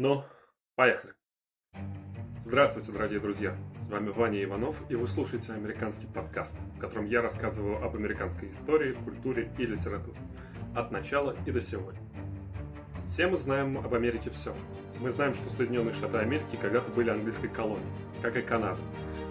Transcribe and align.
Ну, 0.00 0.22
поехали. 0.76 1.12
Здравствуйте, 2.38 2.92
дорогие 2.92 3.18
друзья! 3.18 3.56
С 3.80 3.88
вами 3.88 4.10
Ваня 4.10 4.44
Иванов, 4.44 4.76
и 4.88 4.94
вы 4.94 5.08
слушаете 5.08 5.52
американский 5.54 6.06
подкаст, 6.06 6.54
в 6.76 6.78
котором 6.78 7.06
я 7.06 7.20
рассказываю 7.20 7.84
об 7.84 7.96
американской 7.96 8.50
истории, 8.50 8.92
культуре 8.92 9.52
и 9.58 9.66
литературе. 9.66 10.16
От 10.76 10.92
начала 10.92 11.34
и 11.44 11.50
до 11.50 11.60
сегодня. 11.60 12.00
Все 13.08 13.26
мы 13.26 13.36
знаем 13.36 13.76
об 13.76 13.92
Америке 13.92 14.30
все. 14.30 14.54
Мы 15.00 15.10
знаем, 15.10 15.34
что 15.34 15.50
Соединенные 15.50 15.94
Штаты 15.94 16.18
Америки 16.18 16.56
когда-то 16.60 16.92
были 16.92 17.10
английской 17.10 17.48
колонией, 17.48 17.90
как 18.22 18.36
и 18.36 18.42
Канада. 18.42 18.80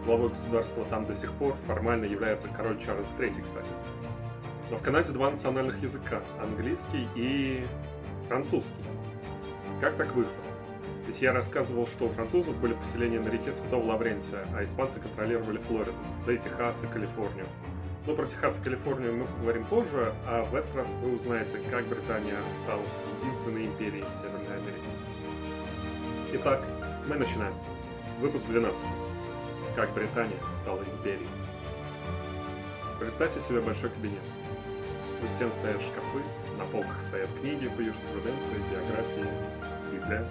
Главой 0.04 0.32
государства 0.32 0.84
там 0.90 1.06
до 1.06 1.14
сих 1.14 1.32
пор 1.36 1.56
формально 1.66 2.04
является 2.04 2.50
король 2.50 2.78
Чарльз 2.78 3.10
III, 3.18 3.42
кстати. 3.42 3.72
Но 4.70 4.76
в 4.76 4.84
Канаде 4.84 5.14
два 5.14 5.32
национальных 5.32 5.82
языка– 5.82 6.22
английский 6.42 7.08
и 7.16 7.66
французский. 8.28 8.84
Как 9.80 9.96
так 9.96 10.14
вышло? 10.14 10.47
Ведь 11.08 11.22
я 11.22 11.32
рассказывал, 11.32 11.88
что 11.88 12.08
у 12.08 12.10
французов 12.10 12.58
были 12.58 12.74
поселения 12.74 13.22
на 13.22 13.30
реке 13.30 13.54
Святого 13.54 13.86
Лаврентия, 13.86 14.46
а 14.54 14.66
испанцы 14.66 15.00
контролировали 15.00 15.58
Флориду, 15.58 15.94
да 16.26 16.34
и 16.34 16.38
Техас 16.38 16.84
и 16.84 16.88
Калифорнию. 16.88 17.48
Но 18.06 18.14
про 18.14 18.26
Техас 18.26 18.60
и 18.60 18.64
Калифорнию 18.64 19.16
мы 19.16 19.26
поговорим 19.26 19.66
позже, 19.66 20.14
а 20.26 20.44
в 20.44 20.54
этот 20.54 20.76
раз 20.76 20.94
вы 21.02 21.16
узнаете, 21.16 21.60
как 21.72 21.86
Британия 21.86 22.36
осталась 22.50 23.02
единственной 23.22 23.68
империей 23.68 24.04
в 24.04 24.14
Северной 24.14 24.58
Америке. 24.58 24.88
Итак, 26.34 26.62
мы 27.08 27.16
начинаем. 27.16 27.54
Выпуск 28.20 28.46
12. 28.48 28.88
Как 29.78 29.94
Британия 29.94 30.38
стала 30.52 30.82
империей. 30.84 31.30
Представьте 33.00 33.40
себе 33.40 33.62
большой 33.62 33.92
кабинет. 33.92 34.24
У 35.24 35.28
стен 35.28 35.54
стоят 35.54 35.82
шкафы, 35.82 36.22
на 36.58 36.66
полках 36.66 37.00
стоят 37.00 37.30
книги 37.40 37.70
по 37.70 37.80
юриспруденции, 37.80 38.58
географии, 38.72 39.30
Библия, 39.92 40.28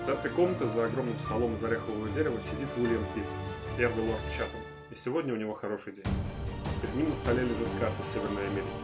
в 0.00 0.02
центре 0.02 0.30
комнаты 0.30 0.66
за 0.66 0.86
огромным 0.86 1.18
столом 1.18 1.54
из 1.54 1.62
орехового 1.62 2.08
дерева 2.08 2.40
сидит 2.40 2.68
Уильям 2.78 3.04
Питт, 3.14 3.26
первый 3.76 4.06
лорд 4.06 4.20
Чатам, 4.32 4.60
и 4.90 4.96
сегодня 4.96 5.34
у 5.34 5.36
него 5.36 5.52
хороший 5.52 5.92
день. 5.92 6.06
Перед 6.80 6.94
ним 6.94 7.10
на 7.10 7.14
столе 7.14 7.42
лежит 7.42 7.68
карта 7.78 8.02
Северной 8.02 8.46
Америки. 8.48 8.80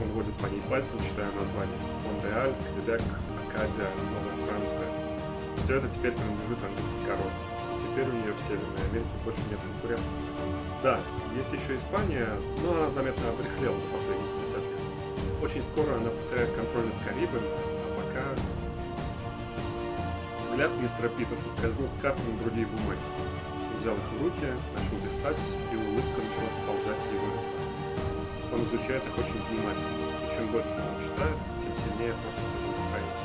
Он 0.00 0.08
водит 0.12 0.34
по 0.34 0.46
ней 0.46 0.62
пальцем, 0.70 0.98
читая 1.00 1.26
названия. 1.32 1.74
Монреаль, 2.06 2.54
Квебек, 2.70 3.02
Акадия, 3.42 3.90
Новая 4.14 4.46
Франция. 4.46 4.86
Все 5.64 5.76
это 5.78 5.88
теперь 5.88 6.12
принадлежит 6.12 6.62
английской 6.62 7.02
короне. 7.02 7.34
И 7.74 7.78
теперь 7.82 8.06
у 8.06 8.12
нее 8.14 8.32
в 8.32 8.40
Северной 8.46 8.82
Америке 8.94 9.14
больше 9.24 9.40
нет 9.50 9.58
конкурентов. 9.58 10.14
Да, 10.84 11.00
есть 11.34 11.50
еще 11.50 11.74
Испания, 11.74 12.28
но 12.62 12.78
она 12.78 12.88
заметно 12.90 13.28
обрехлела 13.28 13.74
за 13.74 13.88
последние 13.88 14.30
50 14.38 14.62
лет. 14.62 14.80
Очень 15.42 15.62
скоро 15.66 15.98
она 15.98 16.10
потеряет 16.10 16.54
контроль 16.54 16.86
над 16.86 16.98
Карибами, 17.02 17.73
Взгляд 20.54 20.70
мистера 20.78 21.08
Пита 21.08 21.34
соскользнул 21.34 21.88
с 21.88 21.98
карты 21.98 22.22
на 22.30 22.38
другие 22.38 22.64
бумаги. 22.70 23.02
Взял 23.74 23.98
их 23.98 24.06
в 24.14 24.22
руки, 24.22 24.46
начал 24.70 25.02
листать, 25.02 25.42
и 25.50 25.74
улыбка 25.74 26.22
начала 26.22 26.46
сползать 26.54 27.00
с 27.02 27.10
его 27.10 27.26
лица. 27.34 27.58
Он 28.54 28.62
изучает 28.62 29.02
их 29.02 29.18
очень 29.18 29.42
внимательно, 29.50 30.14
и 30.14 30.26
чем 30.30 30.46
больше 30.54 30.70
он 30.78 30.94
читает, 31.02 31.34
тем 31.58 31.74
сильнее 31.74 32.14
портится 32.22 32.54
его 32.54 32.70
настроение. 32.70 33.18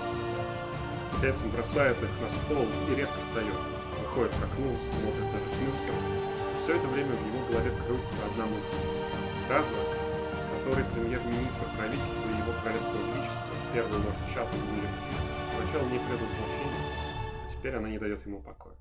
Наконец 1.13 1.37
он 1.45 1.49
бросает 1.53 1.97
их 2.01 2.13
на 2.17 2.29
стол 2.33 2.65
и 2.65 2.91
резко 2.97 3.21
встает, 3.21 3.61
выходит 4.01 4.33
к 4.33 4.41
окну, 4.49 4.73
смотрит 4.89 5.29
на 5.29 5.37
Вестминстер. 5.45 5.93
Все 6.57 6.81
это 6.81 6.87
время 6.89 7.13
в 7.13 7.23
его 7.29 7.45
голове 7.45 7.69
крутится 7.85 8.25
одна 8.25 8.49
мысль. 8.49 8.81
Фраза, 9.45 9.77
который 10.57 10.81
премьер-министр 10.97 11.69
правительства 11.77 12.25
и 12.25 12.41
его 12.41 12.57
королевского 12.65 13.05
величества, 13.13 13.53
первый 13.69 14.01
лорд 14.01 14.17
Чаттон 14.25 14.65
Уильям 14.73 14.97
сначала 15.61 15.85
не 15.93 16.01
придал 16.09 16.25
значения, 16.33 16.88
теперь 17.59 17.75
она 17.75 17.89
не 17.89 17.99
дает 17.99 18.25
ему 18.25 18.41
покоя. 18.41 18.75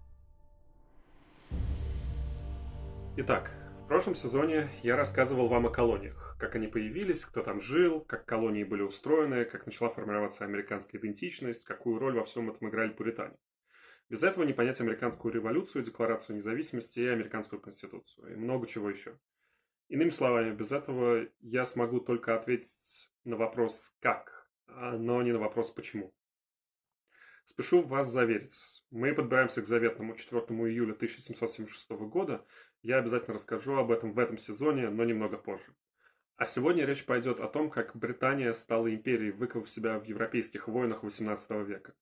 Итак, 3.17 3.51
в 3.85 3.89
прошлом 3.89 4.15
сезоне 4.15 4.69
я 4.83 4.95
рассказывал 4.97 5.49
вам 5.49 5.67
о 5.67 5.71
колониях, 5.71 6.37
как 6.39 6.55
они 6.55 6.69
появились, 6.69 7.25
кто 7.25 7.43
там 7.43 7.61
жил, 7.61 8.01
как 8.01 8.25
колонии 8.25 8.63
были 8.63 8.83
устроены, 8.83 9.45
как 9.45 9.67
начала 9.67 9.91
формироваться 9.91 10.45
американская 10.45 11.01
идентичность, 11.01 11.65
какую 11.65 11.99
роль 11.99 12.15
во 12.15 12.25
всем 12.25 12.51
этом 12.51 12.69
играли 12.69 12.91
пуритане. 12.91 13.37
Без 14.09 14.23
этого 14.23 14.45
не 14.45 14.53
понять 14.53 14.81
американскую 14.81 15.35
революцию, 15.35 15.85
декларацию 15.85 16.37
независимости 16.37 17.01
и 17.01 17.07
американскую 17.07 17.61
конституцию, 17.61 18.33
и 18.33 18.37
много 18.37 18.67
чего 18.67 18.89
еще. 18.89 19.19
Иными 19.89 20.11
словами, 20.11 20.55
без 20.55 20.71
этого 20.71 21.27
я 21.41 21.65
смогу 21.65 21.99
только 21.99 22.37
ответить 22.37 23.13
на 23.25 23.37
вопрос 23.37 23.97
«как», 24.01 24.49
а, 24.69 24.97
но 24.97 25.21
не 25.23 25.33
на 25.33 25.39
вопрос 25.39 25.71
«почему». 25.71 26.15
Спешу 27.49 27.83
вас 27.83 28.13
заверить. 28.13 28.61
Мы 28.91 29.15
подбираемся 29.15 29.63
к 29.63 29.67
заветному 29.67 30.15
4 30.15 30.43
июля 30.43 30.93
1776 30.93 31.91
года. 31.93 32.45
Я 32.83 32.99
обязательно 32.99 33.35
расскажу 33.37 33.77
об 33.77 33.91
этом 33.91 34.13
в 34.13 34.19
этом 34.19 34.37
сезоне, 34.37 34.91
но 34.91 35.03
немного 35.03 35.39
позже. 35.39 35.75
А 36.37 36.45
сегодня 36.45 36.85
речь 36.85 37.07
пойдет 37.07 37.41
о 37.41 37.49
том, 37.49 37.71
как 37.71 37.97
Британия 37.97 38.53
стала 38.53 38.95
империей, 38.95 39.33
выковав 39.33 39.71
себя 39.71 39.99
в 39.99 40.05
европейских 40.05 40.69
войнах 40.69 41.03
XVIII 41.03 41.65
века. 41.65 41.95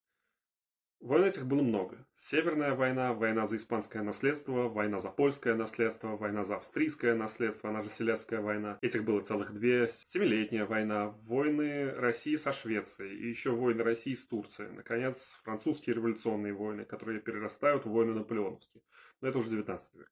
Войн 1.06 1.22
этих 1.22 1.46
было 1.46 1.62
много. 1.62 2.04
Северная 2.16 2.74
война, 2.74 3.14
война 3.14 3.46
за 3.46 3.58
испанское 3.58 4.02
наследство, 4.02 4.68
война 4.68 4.98
за 4.98 5.08
польское 5.10 5.54
наследство, 5.54 6.16
война 6.16 6.44
за 6.44 6.56
австрийское 6.56 7.14
наследство, 7.14 7.70
она 7.70 7.84
же 7.84 7.90
Селесская 7.90 8.40
война. 8.40 8.76
Этих 8.82 9.04
было 9.04 9.20
целых 9.20 9.54
две. 9.54 9.86
Семилетняя 9.88 10.66
война, 10.66 11.10
войны 11.22 11.92
России 11.92 12.34
со 12.34 12.52
Швецией 12.52 13.16
и 13.20 13.28
еще 13.28 13.52
войны 13.52 13.84
России 13.84 14.14
с 14.14 14.26
Турцией. 14.26 14.72
Наконец, 14.72 15.38
французские 15.44 15.94
революционные 15.94 16.54
войны, 16.54 16.84
которые 16.84 17.20
перерастают 17.20 17.84
в 17.84 17.90
войны 17.90 18.12
наполеоновские. 18.12 18.82
Но 19.20 19.28
это 19.28 19.38
уже 19.38 19.50
19 19.50 19.94
век. 19.94 20.10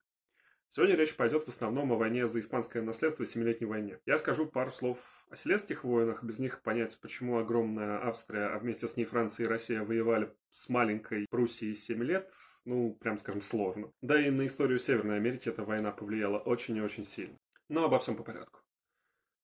Сегодня 0.75 0.97
речь 0.97 1.15
пойдет 1.15 1.45
в 1.45 1.49
основном 1.49 1.93
о 1.93 1.97
войне 1.97 2.27
за 2.27 2.41
испанское 2.41 2.83
наследство 2.83 3.23
и 3.23 3.27
Семилетней 3.27 3.69
войне. 3.69 4.01
Я 4.07 4.19
скажу 4.19 4.45
пару 4.45 4.73
слов 4.73 4.99
о 5.31 5.37
Селесских 5.37 5.85
войнах, 5.85 6.25
без 6.25 6.41
них 6.41 6.63
понять, 6.63 6.99
почему 7.01 7.39
огромная 7.39 8.05
Австрия, 8.05 8.47
а 8.47 8.59
вместе 8.59 8.89
с 8.89 8.97
ней 8.97 9.05
Франция 9.05 9.47
и 9.47 9.49
Россия 9.49 9.85
воевали 9.85 10.35
с 10.51 10.69
маленькой 10.69 11.29
Пруссией 11.31 11.77
7 11.77 12.03
лет, 12.03 12.33
ну, 12.65 12.93
прям 12.95 13.19
скажем, 13.19 13.41
сложно. 13.41 13.93
Да 14.03 14.21
и 14.21 14.31
на 14.31 14.47
историю 14.47 14.81
Северной 14.81 15.19
Америки 15.19 15.49
эта 15.49 15.63
война 15.63 15.93
повлияла 15.93 16.41
очень 16.41 16.77
и 16.77 16.83
очень 16.83 17.05
сильно. 17.05 17.39
Но 17.69 17.85
обо 17.85 18.01
всем 18.01 18.17
по 18.17 18.25
порядку. 18.25 18.59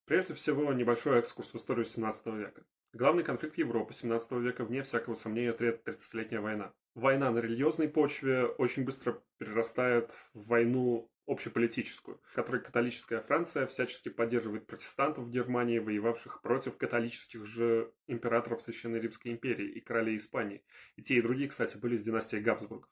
Прежде 0.07 0.35
всего, 0.35 0.73
небольшой 0.73 1.21
экскурс 1.21 1.55
в 1.55 1.57
историю 1.57 1.85
17 1.85 2.27
века. 2.27 2.65
Главный 2.93 3.23
конфликт 3.23 3.57
Европы 3.57 3.95
17 3.95 4.33
века, 4.33 4.65
вне 4.65 4.83
всякого 4.83 5.15
сомнения, 5.15 5.53
30-летняя 5.53 6.41
война. 6.41 6.73
Война 6.95 7.31
на 7.31 7.39
религиозной 7.39 7.89
почве 7.89 8.47
очень 8.47 8.85
быстро 8.85 9.23
перерастает 9.39 10.11
в 10.35 10.49
войну 10.49 11.09
общеполитическую, 11.25 12.21
в 12.25 12.35
которой 12.35 12.61
католическая 12.61 13.21
Франция 13.21 13.69
всячески 13.69 14.09
поддерживает 14.09 14.67
протестантов 14.67 15.27
в 15.27 15.31
Германии, 15.31 15.79
воевавших 15.79 16.43
против 16.43 16.77
католических 16.79 17.47
же 17.47 17.93
императоров 18.09 18.61
Священной 18.61 18.99
Римской 18.99 19.31
империи 19.31 19.69
и 19.69 19.81
королей 19.81 20.17
Испании. 20.17 20.65
И 20.97 21.03
те, 21.03 21.15
и 21.15 21.23
другие, 21.23 21.49
кстати, 21.49 21.77
были 21.77 21.95
из 21.95 22.03
династии 22.03 22.39
Габсбургов. 22.39 22.91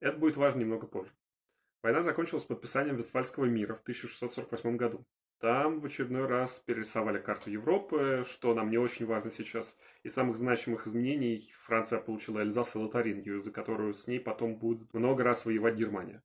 Это 0.00 0.18
будет 0.18 0.36
важно 0.36 0.58
немного 0.58 0.88
позже. 0.88 1.12
Война 1.84 2.02
закончилась 2.02 2.44
подписанием 2.44 2.96
Вестфальского 2.96 3.44
мира 3.44 3.74
в 3.74 3.82
1648 3.82 4.76
году. 4.76 5.06
Там 5.40 5.80
в 5.80 5.86
очередной 5.86 6.26
раз 6.26 6.60
перерисовали 6.60 7.18
карту 7.18 7.50
Европы, 7.50 8.26
что 8.28 8.52
нам 8.52 8.70
не 8.70 8.76
очень 8.76 9.06
важно 9.06 9.30
сейчас. 9.30 9.78
Из 10.02 10.12
самых 10.12 10.36
значимых 10.36 10.86
изменений 10.86 11.50
Франция 11.62 11.98
получила 11.98 12.40
Эльзас 12.40 12.76
и 12.76 12.78
Лотарингию, 12.78 13.40
за 13.40 13.50
которую 13.50 13.94
с 13.94 14.06
ней 14.06 14.20
потом 14.20 14.56
будет 14.56 14.92
много 14.92 15.24
раз 15.24 15.46
воевать 15.46 15.76
Германия. 15.76 16.22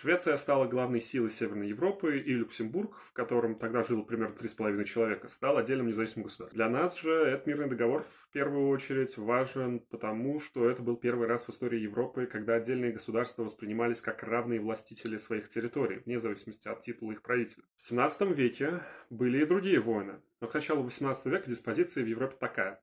Швеция 0.00 0.36
стала 0.36 0.68
главной 0.68 1.00
силой 1.00 1.32
Северной 1.32 1.70
Европы, 1.70 2.20
и 2.20 2.32
Люксембург, 2.32 2.96
в 3.00 3.12
котором 3.12 3.58
тогда 3.58 3.82
жило 3.82 4.02
примерно 4.02 4.32
3,5 4.32 4.84
человека, 4.84 5.26
стал 5.28 5.56
отдельным 5.56 5.88
независимым 5.88 6.26
государством. 6.26 6.56
Для 6.56 6.68
нас 6.68 6.96
же 7.00 7.10
этот 7.10 7.48
мирный 7.48 7.68
договор 7.68 8.04
в 8.08 8.30
первую 8.30 8.68
очередь 8.68 9.18
важен 9.18 9.80
потому, 9.80 10.38
что 10.38 10.70
это 10.70 10.82
был 10.82 10.96
первый 10.96 11.26
раз 11.26 11.46
в 11.46 11.50
истории 11.50 11.80
Европы, 11.80 12.26
когда 12.26 12.54
отдельные 12.54 12.92
государства 12.92 13.42
воспринимались 13.42 14.00
как 14.00 14.22
равные 14.22 14.60
властители 14.60 15.16
своих 15.16 15.48
территорий, 15.48 15.98
вне 15.98 16.20
зависимости 16.20 16.68
от 16.68 16.80
титула 16.80 17.10
их 17.10 17.22
правителя. 17.22 17.64
В 17.74 17.82
17 17.82 18.36
веке 18.36 18.84
были 19.10 19.42
и 19.42 19.46
другие 19.46 19.80
войны, 19.80 20.20
но 20.40 20.46
к 20.46 20.54
началу 20.54 20.84
18 20.84 21.26
века 21.26 21.50
диспозиция 21.50 22.04
в 22.04 22.06
Европе 22.06 22.36
такая. 22.38 22.80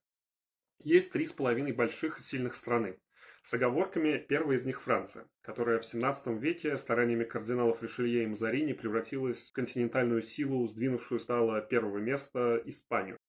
Есть 0.80 1.14
три 1.14 1.26
с 1.28 1.32
половиной 1.32 1.72
больших 1.72 2.20
и 2.20 2.22
сильных 2.22 2.56
страны 2.56 2.98
с 3.46 3.54
оговорками 3.54 4.18
первая 4.18 4.58
из 4.58 4.66
них 4.66 4.82
Франция, 4.82 5.30
которая 5.42 5.80
в 5.80 5.86
17 5.86 6.42
веке 6.42 6.76
стараниями 6.78 7.26
кардиналов 7.26 7.84
Ришелье 7.84 8.24
и 8.24 8.26
Мазарини 8.26 8.74
превратилась 8.74 9.50
в 9.50 9.54
континентальную 9.54 10.24
силу, 10.24 10.68
сдвинувшую 10.68 11.20
стало 11.20 11.62
первого 11.62 12.00
места 12.00 12.60
Испанию. 12.66 13.20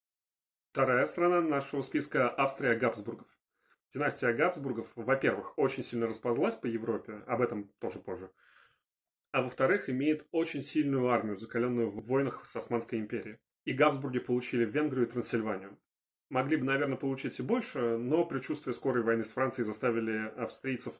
Вторая 0.72 1.04
страна 1.04 1.42
нашего 1.42 1.82
списка– 1.82 2.30
Австрия 2.38 2.76
Габсбургов. 2.76 3.28
Династия 3.92 4.32
Габсбургов, 4.32 4.90
во-первых, 4.96 5.58
очень 5.58 5.84
сильно 5.84 6.06
расползлась 6.06 6.54
по 6.54 6.64
Европе, 6.64 7.22
об 7.26 7.42
этом 7.42 7.68
тоже 7.78 7.98
позже, 7.98 8.30
а 9.32 9.42
во-вторых, 9.42 9.90
имеет 9.90 10.26
очень 10.30 10.62
сильную 10.62 11.08
армию, 11.08 11.36
закаленную 11.36 11.90
в 11.90 12.06
войнах 12.06 12.46
с 12.46 12.56
Османской 12.56 13.00
империей. 13.00 13.36
И 13.64 13.74
Габсбурги 13.74 14.20
получили 14.20 14.64
Венгрию 14.64 15.06
и 15.06 15.10
Трансильванию. 15.10 15.78
Могли 16.28 16.56
бы, 16.56 16.64
наверное, 16.64 16.96
получить 16.96 17.38
и 17.38 17.43
больше, 17.43 17.96
но 17.96 18.25
предчувствие 18.25 18.75
скорой 18.75 19.02
войны 19.02 19.25
с 19.25 19.32
Францией 19.32 19.67
заставили 19.67 20.32
австрийцев 20.37 20.94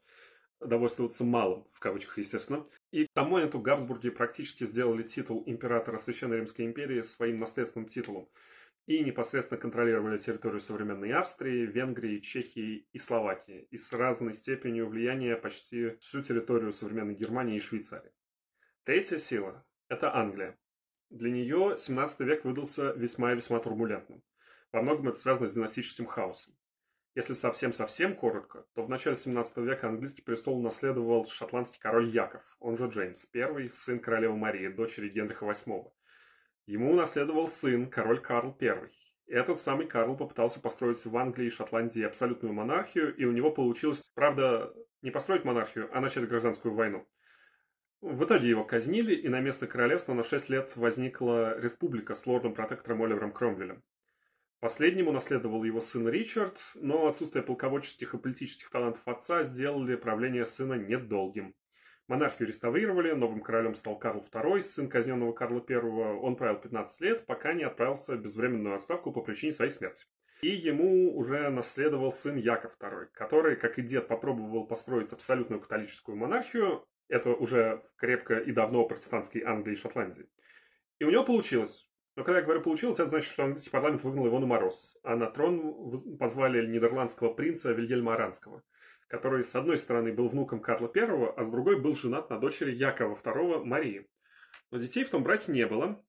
довольствоваться 0.61 1.25
малым, 1.25 1.65
в 1.73 1.81
кавычках, 1.81 2.19
естественно. 2.19 2.65
И 2.91 3.07
к 3.07 3.13
тому 3.13 3.33
моменту 3.33 3.61
Габсбурги 3.61 4.11
практически 4.11 4.65
сделали 4.65 5.03
титул 5.03 5.43
императора 5.47 5.99
Священной 5.99 6.39
Римской 6.39 6.65
империи 6.65 7.03
своим 7.03 7.39
наследственным 7.39 7.89
титулом 7.89 8.29
и 8.87 9.03
непосредственно 9.03 9.61
контролировали 9.61 10.19
территорию 10.19 10.61
современной 10.61 11.13
Австрии, 11.13 11.67
Венгрии, 11.67 12.21
Чехии 12.21 12.87
и 12.93 12.99
Словакии, 12.99 13.67
и 13.71 13.77
с 13.77 13.93
разной 13.93 14.33
степенью 14.33 14.87
влияния 14.87 15.37
почти 15.37 15.97
всю 15.99 16.23
территорию 16.23 16.73
современной 16.73 17.15
Германии 17.15 17.57
и 17.57 17.61
Швейцарии. 17.61 18.13
Третья 18.85 19.19
сила– 19.19 19.67
это 19.89 20.15
Англия. 20.15 20.57
Для 21.11 21.31
нее 21.31 21.77
17 21.79 22.21
век 22.21 22.45
выдался 22.45 22.93
весьма 22.93 23.33
и 23.33 23.37
весьма 23.37 23.59
турбулентным. 23.59 24.23
Во 24.73 24.83
многом 24.83 25.09
это 25.09 25.19
связано 25.19 25.47
с 25.47 25.55
династическим 25.55 26.07
хаосом. 26.07 26.55
Если 27.15 27.33
совсем-совсем 27.33 28.15
коротко, 28.15 28.67
то 28.75 28.83
в 28.83 28.91
начале 28.91 29.17
17 29.17 29.57
века 29.59 29.89
английский 29.89 30.21
престол 30.21 30.61
наследовал 30.61 31.27
шотландский 31.31 31.81
король 31.81 32.11
Яков, 32.11 32.43
он 32.61 32.77
же 32.77 32.89
Джеймс 32.89 33.27
I, 33.35 33.71
сын 33.71 34.01
королевы 34.01 34.37
Марии, 34.37 34.69
дочери 34.69 35.09
Генриха 35.09 35.47
VIII. 35.47 35.91
Ему 36.67 36.91
унаследовал 36.91 37.49
сын, 37.49 37.89
король 37.89 38.21
Карл 38.21 38.55
I. 38.61 38.91
Этот 39.29 39.59
самый 39.59 39.87
Карл 39.87 40.17
попытался 40.17 40.61
построить 40.61 41.05
в 41.05 41.17
Англии 41.17 41.47
и 41.47 41.51
Шотландии 41.51 42.03
абсолютную 42.03 42.53
монархию, 42.53 43.17
и 43.17 43.25
у 43.25 43.33
него 43.33 43.51
получилось, 43.51 44.11
правда, 44.15 44.75
не 45.01 45.11
построить 45.11 45.45
монархию, 45.45 45.89
а 45.97 46.01
начать 46.01 46.29
гражданскую 46.29 46.75
войну. 46.75 47.09
В 48.03 48.25
итоге 48.25 48.49
его 48.49 48.63
казнили, 48.63 49.15
и 49.15 49.29
на 49.29 49.41
место 49.41 49.67
королевства 49.67 50.13
на 50.13 50.23
6 50.23 50.51
лет 50.51 50.77
возникла 50.77 51.59
республика 51.59 52.15
с 52.15 52.27
лордом-протектором 52.27 53.03
Оливером 53.03 53.33
Кромвелем. 53.33 53.83
Последнему 54.61 55.13
наследовал 55.13 55.65
его 55.65 55.81
сын 55.81 56.09
Ричард, 56.09 56.59
но 56.77 57.09
отсутствие 57.09 57.45
полководческих 57.45 58.15
и 58.15 58.19
политических 58.19 58.71
талантов 58.71 59.03
отца 59.07 59.43
сделали 59.43 59.97
правление 59.97 60.47
сына 60.47 60.75
недолгим. 60.75 61.55
Монархию 62.09 62.49
реставрировали, 62.49 63.13
новым 63.13 63.41
королем 63.41 63.75
стал 63.75 63.99
Карл 63.99 64.25
II, 64.33 64.63
сын 64.63 64.89
казненного 64.89 65.33
Карла 65.33 65.63
I. 65.69 65.77
Он 65.77 66.37
правил 66.37 66.59
15 66.59 67.01
лет, 67.01 67.27
пока 67.27 67.53
не 67.53 67.65
отправился 67.65 68.17
в 68.17 68.21
безвременную 68.21 68.77
отставку 68.77 69.13
по 69.13 69.23
причине 69.23 69.53
своей 69.53 69.73
смерти. 69.73 70.07
И 70.41 70.49
ему 70.49 71.17
уже 71.17 71.51
наследовал 71.51 72.13
сын 72.13 72.37
Яков 72.37 72.77
II, 72.79 73.07
который, 73.13 73.57
как 73.57 73.79
и 73.79 73.83
дед, 73.83 74.07
попробовал 74.07 74.67
построить 74.67 75.13
абсолютную 75.13 75.61
католическую 75.61 76.17
монархию, 76.17 76.87
это 77.09 77.31
уже 77.31 77.83
в 77.89 77.97
крепко 77.97 78.39
и 78.39 78.53
давно 78.53 78.87
протестантской 78.87 79.43
Англии 79.43 79.75
и 79.75 79.79
Шотландии. 79.79 80.29
И 80.99 81.05
у 81.05 81.11
него 81.11 81.25
получилось. 81.25 81.91
Но 82.17 82.25
когда 82.25 82.39
я 82.39 82.45
говорю 82.45 82.63
получилось, 82.63 82.99
это 82.99 83.11
значит, 83.11 83.31
что 83.31 83.45
английский 83.45 83.71
парламент 83.71 84.03
выгнал 84.03 84.25
его 84.25 84.39
на 84.39 84.47
мороз, 84.47 84.99
а 85.03 85.17
на 85.17 85.31
трон 85.31 86.17
позвали 86.17 86.67
нидерландского 86.67 87.35
принца 87.35 87.73
Вильгельма 87.73 88.15
Аранского, 88.15 88.63
который, 89.07 89.45
с 89.45 89.55
одной 89.55 89.77
стороны, 89.77 90.15
был 90.15 90.29
внуком 90.29 90.61
Карла 90.61 90.91
I, 90.95 91.35
а 91.37 91.45
с 91.45 91.51
другой 91.51 91.79
был 91.79 91.95
женат 91.95 92.31
на 92.31 92.39
дочери 92.39 92.75
Якова 92.75 93.15
II 93.15 93.65
Марии. 93.65 94.09
Но 94.71 94.79
детей 94.79 95.05
в 95.05 95.11
том 95.11 95.23
браке 95.23 95.53
не 95.53 95.67
было, 95.67 96.03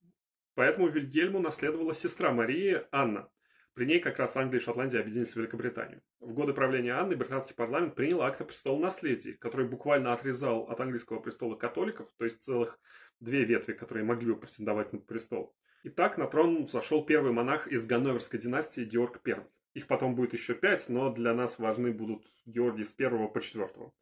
поэтому 0.56 0.88
Вильгельму 0.88 1.40
наследовала 1.40 1.94
сестра 1.94 2.32
Марии 2.32 2.84
Анна. 2.92 3.30
При 3.74 3.86
ней 3.86 4.00
как 4.00 4.18
раз 4.18 4.36
Англия 4.38 4.62
и 4.62 4.64
Шотландия 4.64 5.02
объединились 5.02 5.34
в 5.34 5.36
Великобританию. 5.36 6.02
В 6.22 6.34
годы 6.34 6.54
правления 6.54 6.94
Анны 6.94 7.18
британский 7.18 7.54
парламент 7.54 7.96
принял 7.96 8.22
акт 8.22 8.42
о 8.42 8.46
престолонаследии, 8.46 9.32
который 9.34 9.68
буквально 9.68 10.14
отрезал 10.14 10.64
от 10.64 10.80
английского 10.80 11.20
престола 11.20 11.56
католиков, 11.56 12.08
то 12.18 12.24
есть 12.24 12.42
целых 12.42 12.80
две 13.20 13.44
ветви, 13.44 13.74
которые 13.74 14.06
могли 14.06 14.34
бы 14.34 14.40
претендовать 14.40 14.94
на 14.94 15.00
престол. 15.00 15.54
И 15.84 15.90
так 15.90 16.18
на 16.18 16.28
трон 16.28 16.66
взошел 16.66 17.06
первый 17.06 17.32
монах 17.32 17.68
из 17.68 17.86
Ганноверской 17.86 18.40
династии 18.40 18.84
Георг 18.84 19.22
I. 19.26 19.46
Их 19.74 19.88
потом 19.88 20.16
будет 20.16 20.34
еще 20.34 20.56
пять, 20.56 20.90
но 20.90 21.12
для 21.12 21.34
нас 21.34 21.60
важны 21.60 21.92
будут 21.92 22.26
Георгий 22.46 22.84
с 22.84 22.92
первого 22.92 23.28
по 23.28 23.40
четвертого. 23.42 23.94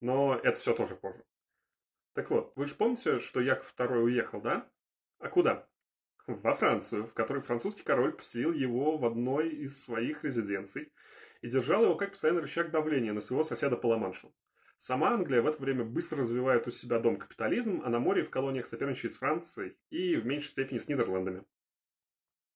Но 0.00 0.34
это 0.36 0.60
все 0.60 0.74
тоже 0.74 0.94
позже. 0.94 1.24
Так 2.14 2.30
вот, 2.30 2.52
вы 2.56 2.66
же 2.66 2.74
помните, 2.74 3.18
что 3.18 3.40
Яков 3.40 3.74
II 3.76 4.02
уехал, 4.02 4.40
да? 4.40 4.68
А 5.18 5.28
куда? 5.28 5.66
Во 6.26 6.54
Францию, 6.54 7.06
в 7.06 7.14
которой 7.14 7.40
французский 7.40 7.82
король 7.82 8.12
поселил 8.12 8.52
его 8.52 8.98
в 8.98 9.04
одной 9.04 9.48
из 9.48 9.82
своих 9.82 10.22
резиденций 10.22 10.92
и 11.40 11.48
держал 11.48 11.82
его 11.84 11.96
как 11.96 12.10
постоянный 12.10 12.42
рычаг 12.42 12.70
давления 12.70 13.12
на 13.12 13.20
своего 13.20 13.42
соседа 13.42 13.76
по 13.76 13.86
Ла-Маншу. 13.86 14.32
Сама 14.84 15.12
Англия 15.12 15.42
в 15.42 15.46
это 15.46 15.62
время 15.62 15.84
быстро 15.84 16.18
развивает 16.18 16.66
у 16.66 16.72
себя 16.72 16.98
дом 16.98 17.16
капитализм, 17.16 17.82
а 17.84 17.88
на 17.88 18.00
море 18.00 18.24
в 18.24 18.30
колониях 18.30 18.66
соперничает 18.66 19.14
с 19.14 19.18
Францией 19.18 19.76
и 19.90 20.16
в 20.16 20.26
меньшей 20.26 20.48
степени 20.48 20.78
с 20.78 20.88
Нидерландами. 20.88 21.44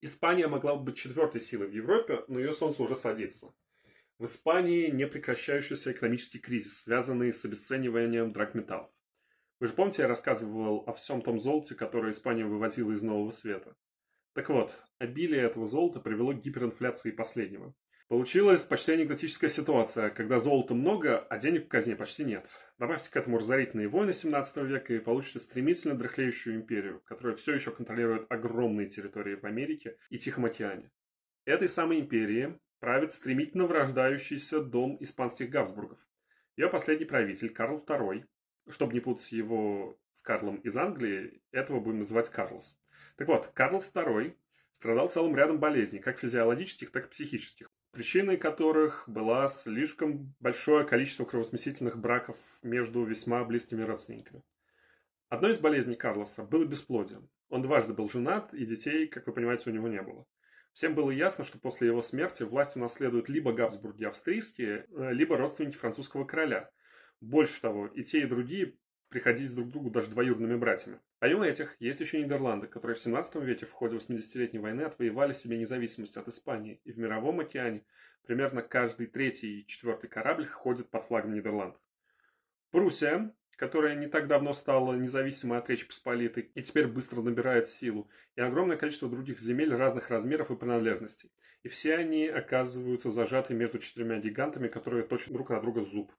Испания 0.00 0.48
могла 0.48 0.74
бы 0.74 0.86
быть 0.86 0.96
четвертой 0.96 1.40
силой 1.40 1.68
в 1.68 1.72
Европе, 1.72 2.24
но 2.26 2.40
ее 2.40 2.52
солнце 2.52 2.82
уже 2.82 2.96
садится. 2.96 3.54
В 4.18 4.24
Испании 4.24 4.90
непрекращающийся 4.90 5.92
экономический 5.92 6.40
кризис, 6.40 6.82
связанный 6.82 7.32
с 7.32 7.44
обесцениванием 7.44 8.32
драгметаллов. 8.32 8.90
Вы 9.60 9.68
же 9.68 9.74
помните, 9.74 10.02
я 10.02 10.08
рассказывал 10.08 10.82
о 10.84 10.94
всем 10.94 11.22
том 11.22 11.38
золоте, 11.38 11.76
которое 11.76 12.10
Испания 12.10 12.44
вывозила 12.44 12.90
из 12.90 13.02
Нового 13.02 13.30
Света? 13.30 13.76
Так 14.32 14.48
вот, 14.48 14.76
обилие 14.98 15.42
этого 15.42 15.68
золота 15.68 16.00
привело 16.00 16.32
к 16.32 16.40
гиперинфляции 16.40 17.12
последнего. 17.12 17.72
Получилась 18.08 18.62
почти 18.62 18.92
анекдотическая 18.92 19.50
ситуация, 19.50 20.10
когда 20.10 20.38
золота 20.38 20.74
много, 20.74 21.18
а 21.18 21.38
денег 21.38 21.64
в 21.64 21.68
казне 21.68 21.96
почти 21.96 22.24
нет. 22.24 22.46
Добавьте 22.78 23.10
к 23.10 23.16
этому 23.16 23.38
разорительные 23.38 23.88
войны 23.88 24.12
17 24.12 24.58
века 24.58 24.94
и 24.94 25.00
получите 25.00 25.40
стремительно 25.40 25.96
дряхлеющую 25.96 26.54
империю, 26.54 27.02
которая 27.06 27.34
все 27.34 27.54
еще 27.54 27.72
контролирует 27.72 28.30
огромные 28.30 28.88
территории 28.88 29.34
в 29.34 29.44
Америке 29.44 29.96
и 30.08 30.18
Тихом 30.18 30.44
океане. 30.44 30.92
Этой 31.46 31.68
самой 31.68 31.98
империи 31.98 32.56
правит 32.78 33.12
стремительно 33.12 33.66
врождающийся 33.66 34.60
дом 34.60 34.96
испанских 35.00 35.50
Габсбургов. 35.50 35.98
Ее 36.56 36.68
последний 36.68 37.06
правитель 37.06 37.52
Карл 37.52 37.84
II, 37.84 38.24
чтобы 38.68 38.94
не 38.94 39.00
путать 39.00 39.32
его 39.32 39.98
с 40.12 40.22
Карлом 40.22 40.58
из 40.58 40.76
Англии, 40.76 41.42
этого 41.50 41.80
будем 41.80 41.98
называть 41.98 42.28
Карлос. 42.28 42.78
Так 43.16 43.26
вот, 43.26 43.48
Карлос 43.48 43.90
II 43.92 44.36
страдал 44.70 45.10
целым 45.10 45.34
рядом 45.34 45.58
болезней, 45.58 45.98
как 45.98 46.20
физиологических, 46.20 46.92
так 46.92 47.06
и 47.06 47.10
психических 47.10 47.68
причиной 47.96 48.36
которых 48.36 49.04
была 49.06 49.48
слишком 49.48 50.34
большое 50.38 50.84
количество 50.84 51.24
кровосмесительных 51.24 51.96
браков 51.96 52.36
между 52.62 53.02
весьма 53.04 53.42
близкими 53.42 53.80
родственниками. 53.80 54.42
Одной 55.30 55.52
из 55.52 55.58
болезней 55.58 55.96
Карлоса 55.96 56.42
было 56.42 56.66
бесплодие. 56.66 57.26
Он 57.48 57.62
дважды 57.62 57.94
был 57.94 58.10
женат, 58.10 58.52
и 58.52 58.66
детей, 58.66 59.06
как 59.06 59.26
вы 59.26 59.32
понимаете, 59.32 59.70
у 59.70 59.72
него 59.72 59.88
не 59.88 60.02
было. 60.02 60.26
Всем 60.74 60.94
было 60.94 61.10
ясно, 61.10 61.42
что 61.46 61.58
после 61.58 61.88
его 61.88 62.02
смерти 62.02 62.42
власть 62.42 62.76
унаследуют 62.76 63.30
либо 63.30 63.54
Габсбурги 63.54 64.04
австрийские, 64.04 64.84
э, 64.90 65.12
либо 65.14 65.38
родственники 65.38 65.76
французского 65.76 66.26
короля. 66.26 66.68
Больше 67.22 67.58
того, 67.62 67.86
и 67.86 68.04
те, 68.04 68.20
и 68.20 68.26
другие 68.26 68.76
приходились 69.08 69.54
друг 69.54 69.68
к 69.68 69.72
другу 69.72 69.90
даже 69.90 70.10
двоюродными 70.10 70.56
братьями. 70.56 71.00
Помимо 71.18 71.46
этих, 71.46 71.76
есть 71.80 72.00
еще 72.00 72.22
Нидерланды, 72.22 72.66
которые 72.66 72.96
в 72.96 73.00
17 73.00 73.36
веке 73.36 73.64
в 73.64 73.72
ходе 73.72 73.96
80-летней 73.96 74.58
войны 74.58 74.82
отвоевали 74.82 75.32
себе 75.32 75.58
независимость 75.58 76.16
от 76.18 76.28
Испании, 76.28 76.80
и 76.84 76.92
в 76.92 76.98
Мировом 76.98 77.40
океане 77.40 77.84
примерно 78.26 78.60
каждый 78.62 79.06
третий 79.06 79.60
и 79.60 79.66
четвертый 79.66 80.08
корабль 80.08 80.46
ходит 80.46 80.90
под 80.90 81.04
флагом 81.04 81.32
Нидерландов. 81.32 81.80
Пруссия, 82.70 83.34
которая 83.56 83.94
не 83.94 84.06
так 84.06 84.26
давно 84.26 84.52
стала 84.52 84.94
независимой 84.94 85.58
от 85.58 85.70
Речи 85.70 85.86
Посполитой 85.86 86.50
и 86.54 86.62
теперь 86.62 86.86
быстро 86.86 87.22
набирает 87.22 87.66
силу, 87.66 88.10
и 88.34 88.42
огромное 88.42 88.76
количество 88.76 89.08
других 89.08 89.40
земель 89.40 89.74
разных 89.74 90.10
размеров 90.10 90.50
и 90.50 90.56
принадлежностей. 90.56 91.32
И 91.62 91.68
все 91.68 91.96
они 91.96 92.26
оказываются 92.26 93.10
зажаты 93.10 93.54
между 93.54 93.78
четырьмя 93.78 94.18
гигантами, 94.18 94.68
которые 94.68 95.04
точат 95.04 95.32
друг 95.32 95.48
на 95.48 95.60
друга 95.60 95.82
зуб. 95.82 96.12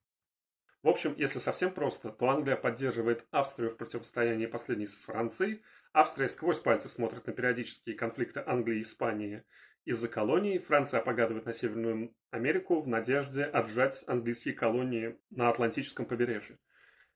В 0.83 0.89
общем, 0.89 1.15
если 1.17 1.39
совсем 1.39 1.71
просто, 1.71 2.09
то 2.11 2.29
Англия 2.29 2.55
поддерживает 2.55 3.25
Австрию 3.31 3.71
в 3.71 3.77
противостоянии 3.77 4.45
последней 4.45 4.87
с 4.87 5.03
Францией, 5.05 5.63
Австрия 5.93 6.27
сквозь 6.27 6.59
пальцы 6.59 6.89
смотрит 6.89 7.25
на 7.25 7.33
периодические 7.33 7.95
конфликты 7.95 8.43
Англии 8.45 8.79
и 8.79 8.83
Испании 8.83 9.43
из-за 9.87 10.09
колоний, 10.09 10.59
Франция 10.59 11.01
погадывает 11.01 11.45
на 11.45 11.53
Северную 11.53 12.13
Америку 12.29 12.81
в 12.81 12.89
надежде 12.89 13.43
отжать 13.43 14.03
английские 14.05 14.53
колонии 14.53 15.17
на 15.29 15.49
Атлантическом 15.49 16.05
побережье. 16.05 16.59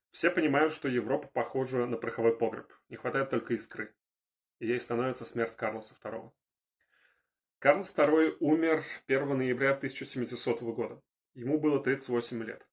Все 0.09 0.31
понимают, 0.31 0.73
что 0.73 0.87
Европа 0.87 1.27
похожа 1.27 1.85
на 1.85 1.97
пороховой 1.97 2.37
погреб, 2.37 2.71
не 2.87 2.95
хватает 2.95 3.29
только 3.29 3.55
искры. 3.55 3.93
И 4.59 4.67
ей 4.67 4.79
становится 4.79 5.25
смерть 5.25 5.57
Карлоса 5.57 5.95
II. 6.01 6.31
Карлос 7.59 7.93
II 7.93 8.37
умер 8.39 8.83
1 9.07 9.37
ноября 9.37 9.71
1700 9.71 10.61
года. 10.61 11.01
Ему 11.33 11.59
было 11.59 11.83
38 11.83 12.41
лет. 12.43 12.65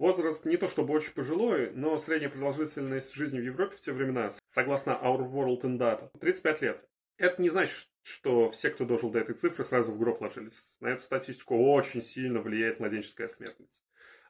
Возраст 0.00 0.46
не 0.46 0.56
то 0.56 0.66
чтобы 0.70 0.94
очень 0.94 1.12
пожилой, 1.12 1.72
но 1.72 1.98
средняя 1.98 2.30
продолжительность 2.30 3.12
жизни 3.14 3.38
в 3.38 3.44
Европе 3.44 3.76
в 3.76 3.80
те 3.80 3.92
времена, 3.92 4.30
согласно 4.48 4.92
Our 4.92 5.30
World 5.30 5.60
in 5.60 5.76
Data, 5.76 6.08
35 6.18 6.62
лет. 6.62 6.88
Это 7.18 7.42
не 7.42 7.50
значит, 7.50 7.86
что 8.00 8.48
все, 8.48 8.70
кто 8.70 8.86
дожил 8.86 9.10
до 9.10 9.18
этой 9.18 9.34
цифры, 9.34 9.62
сразу 9.62 9.92
в 9.92 9.98
гроб 9.98 10.22
ложились. 10.22 10.78
На 10.80 10.86
эту 10.86 11.02
статистику 11.02 11.54
очень 11.70 12.02
сильно 12.02 12.40
влияет 12.40 12.80
младенческая 12.80 13.28
смертность. 13.28 13.82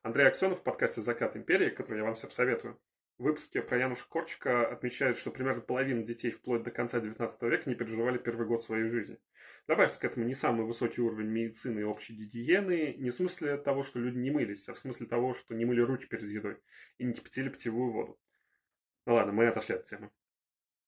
Андрей 0.02 0.26
Аксенов 0.26 0.58
в 0.58 0.64
подкасте 0.64 1.02
«Закат 1.02 1.36
империи», 1.36 1.70
который 1.70 1.98
я 1.98 2.04
вам 2.04 2.16
всем 2.16 2.32
советую, 2.32 2.76
выпуске 3.22 3.62
про 3.62 3.78
Януша 3.78 4.06
Корчика 4.08 4.66
отмечают, 4.66 5.18
что 5.18 5.30
примерно 5.30 5.60
половина 5.60 6.02
детей 6.02 6.30
вплоть 6.30 6.62
до 6.62 6.70
конца 6.70 6.98
XIX 6.98 7.28
века 7.48 7.68
не 7.68 7.74
переживали 7.74 8.18
первый 8.18 8.46
год 8.46 8.62
своей 8.62 8.84
жизни. 8.84 9.18
Добавьте 9.66 10.00
к 10.00 10.04
этому 10.04 10.26
не 10.26 10.34
самый 10.34 10.66
высокий 10.66 11.00
уровень 11.00 11.28
медицины 11.28 11.80
и 11.80 11.84
общей 11.84 12.14
гигиены, 12.14 12.94
не 12.98 13.10
в 13.10 13.14
смысле 13.14 13.56
того, 13.58 13.82
что 13.82 13.98
люди 13.98 14.18
не 14.18 14.30
мылись, 14.30 14.68
а 14.68 14.74
в 14.74 14.78
смысле 14.78 15.06
того, 15.06 15.34
что 15.34 15.54
не 15.54 15.64
мыли 15.64 15.80
руки 15.80 16.06
перед 16.06 16.30
едой 16.30 16.58
и 16.98 17.04
не 17.04 17.12
кипятили 17.12 17.50
питьевую 17.50 17.92
воду. 17.92 18.18
Ну 19.06 19.14
ладно, 19.14 19.32
мы 19.32 19.46
отошли 19.46 19.74
от 19.76 19.84
темы. 19.84 20.10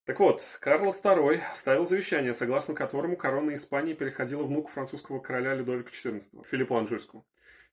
Так 0.05 0.19
вот, 0.19 0.43
Карл 0.61 0.89
II 0.89 1.41
ставил 1.55 1.85
завещание, 1.85 2.35
согласно 2.35 2.75
которому 2.75 3.17
корона 3.17 3.55
Испании 3.55 3.95
переходила 3.95 4.43
внуку 4.43 4.71
французского 4.71 5.21
короля 5.21 5.55
Людовика 5.55 5.91
XIV, 5.91 6.45
Филиппу 6.45 6.77
Анжуйскому. 6.77 7.25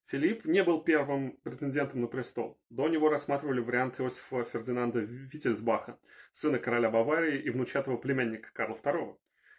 Филипп 0.10 0.46
не 0.46 0.64
был 0.64 0.82
первым 0.82 1.34
претендентом 1.44 2.02
на 2.02 2.08
престол. 2.08 2.60
До 2.72 2.88
него 2.88 3.10
рассматривали 3.10 3.60
вариант 3.60 4.00
Иосифа 4.00 4.44
Фердинанда 4.44 5.02
Виттельсбаха, 5.02 6.00
сына 6.32 6.58
короля 6.58 6.90
Баварии 6.90 7.40
и 7.40 7.52
внучатого 7.52 7.96
племянника 7.98 8.50
Карла 8.52 8.76
II. 8.76 9.18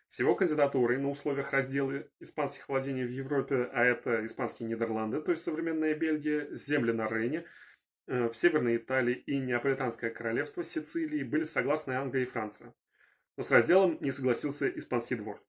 С 0.08 0.18
его 0.18 0.34
кандидатурой 0.34 0.98
на 0.98 1.08
условиях 1.08 1.52
раздела 1.52 2.02
испанских 2.18 2.68
владений 2.68 3.04
в 3.04 3.12
Европе, 3.12 3.70
а 3.72 3.84
это 3.84 4.26
испанские 4.26 4.68
Нидерланды, 4.68 5.20
то 5.20 5.30
есть 5.30 5.44
современная 5.44 5.94
Бельгия, 5.94 6.48
земли 6.56 6.90
на 6.90 7.06
Рейне, 7.06 7.46
э, 8.08 8.28
в 8.28 8.36
Северной 8.36 8.78
Италии 8.78 9.14
и 9.14 9.38
Неаполитанское 9.38 10.10
королевство 10.10 10.64
Сицилии 10.64 11.22
были 11.22 11.44
согласны 11.44 11.92
Англия 11.92 12.24
и 12.24 12.26
Франция. 12.26 12.74
Но 13.36 13.44
с 13.44 13.52
разделом 13.52 13.98
не 14.00 14.10
согласился 14.10 14.68
испанский 14.68 15.14
двор. 15.14 15.40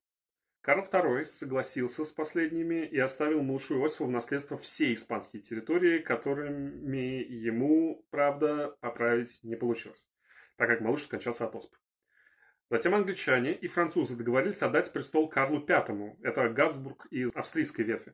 Карл 0.61 0.85
II 0.85 1.25
согласился 1.25 2.05
с 2.05 2.11
последними 2.11 2.85
и 2.85 2.99
оставил 2.99 3.41
малышу 3.41 3.79
Иосифу 3.79 4.05
в 4.05 4.11
наследство 4.11 4.57
все 4.57 4.93
испанские 4.93 5.41
территории, 5.41 5.99
которыми 5.99 7.23
ему, 7.23 8.05
правда, 8.11 8.75
поправить 8.79 9.39
не 9.43 9.55
получилось, 9.55 10.11
так 10.57 10.67
как 10.67 10.81
малыш 10.81 11.03
скончался 11.03 11.45
от 11.45 11.55
оспы. 11.55 11.77
Затем 12.69 12.93
англичане 12.93 13.53
и 13.53 13.67
французы 13.67 14.15
договорились 14.15 14.61
отдать 14.61 14.93
престол 14.93 15.27
Карлу 15.27 15.65
V, 15.65 16.17
это 16.21 16.49
Габсбург 16.49 17.07
из 17.09 17.35
австрийской 17.35 17.83
ветви. 17.83 18.13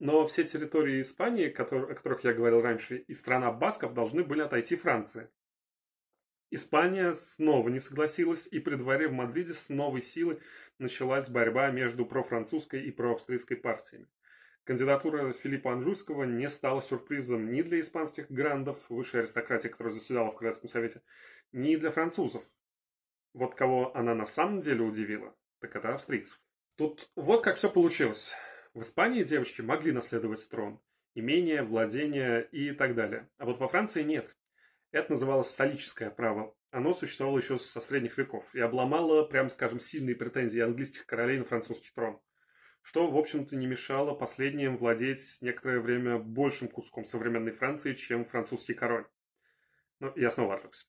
Но 0.00 0.26
все 0.26 0.44
территории 0.44 1.00
Испании, 1.00 1.48
о 1.48 1.52
которых 1.52 2.24
я 2.24 2.34
говорил 2.34 2.60
раньше, 2.60 2.98
и 2.98 3.14
страна 3.14 3.52
басков 3.52 3.94
должны 3.94 4.24
были 4.24 4.42
отойти 4.42 4.76
Франции. 4.76 5.30
Испания 6.50 7.12
снова 7.14 7.68
не 7.68 7.78
согласилась, 7.78 8.48
и 8.50 8.58
при 8.58 8.76
дворе 8.76 9.08
в 9.08 9.12
Мадриде 9.12 9.54
с 9.54 9.68
новой 9.68 10.02
силы 10.02 10.40
началась 10.78 11.28
борьба 11.28 11.70
между 11.70 12.06
профранцузской 12.06 12.84
и 12.84 12.90
проавстрийской 12.90 13.56
партиями. 13.56 14.08
Кандидатура 14.64 15.32
Филиппа 15.32 15.72
Анжуйского 15.72 16.24
не 16.24 16.48
стала 16.48 16.82
сюрпризом 16.82 17.52
ни 17.52 17.62
для 17.62 17.80
испанских 17.80 18.30
грандов, 18.30 18.78
высшей 18.88 19.20
аристократии, 19.20 19.68
которая 19.68 19.92
заседала 19.92 20.30
в 20.30 20.36
Королевском 20.36 20.68
совете, 20.68 21.02
ни 21.52 21.76
для 21.76 21.90
французов. 21.90 22.44
Вот 23.32 23.54
кого 23.54 23.96
она 23.96 24.14
на 24.14 24.26
самом 24.26 24.60
деле 24.60 24.82
удивила, 24.82 25.34
так 25.60 25.76
это 25.76 25.94
австрийцев. 25.94 26.40
Тут 26.76 27.10
вот 27.14 27.42
как 27.42 27.56
все 27.56 27.70
получилось. 27.70 28.34
В 28.74 28.82
Испании 28.82 29.24
девочки 29.24 29.62
могли 29.62 29.92
наследовать 29.92 30.48
трон, 30.48 30.80
имение, 31.14 31.62
владение 31.62 32.46
и 32.52 32.70
так 32.72 32.94
далее. 32.94 33.28
А 33.38 33.44
вот 33.44 33.58
во 33.58 33.68
Франции 33.68 34.02
нет. 34.02 34.34
Это 34.90 35.12
называлось 35.12 35.50
солическое 35.50 36.10
право. 36.10 36.54
Оно 36.70 36.94
существовало 36.94 37.38
еще 37.38 37.58
со 37.58 37.80
средних 37.80 38.16
веков 38.18 38.54
и 38.54 38.60
обломало, 38.60 39.24
прямо 39.24 39.48
скажем, 39.48 39.80
сильные 39.80 40.16
претензии 40.16 40.60
английских 40.60 41.06
королей 41.06 41.38
на 41.38 41.44
французский 41.44 41.90
трон. 41.94 42.20
Что, 42.82 43.10
в 43.10 43.16
общем-то, 43.18 43.56
не 43.56 43.66
мешало 43.66 44.14
последним 44.14 44.76
владеть 44.76 45.38
некоторое 45.42 45.80
время 45.80 46.18
большим 46.18 46.68
куском 46.68 47.04
современной 47.04 47.52
Франции, 47.52 47.94
чем 47.94 48.24
французский 48.24 48.74
король. 48.74 49.06
Ну, 50.00 50.12
я 50.16 50.30
снова 50.30 50.54
отвлекся. 50.54 50.86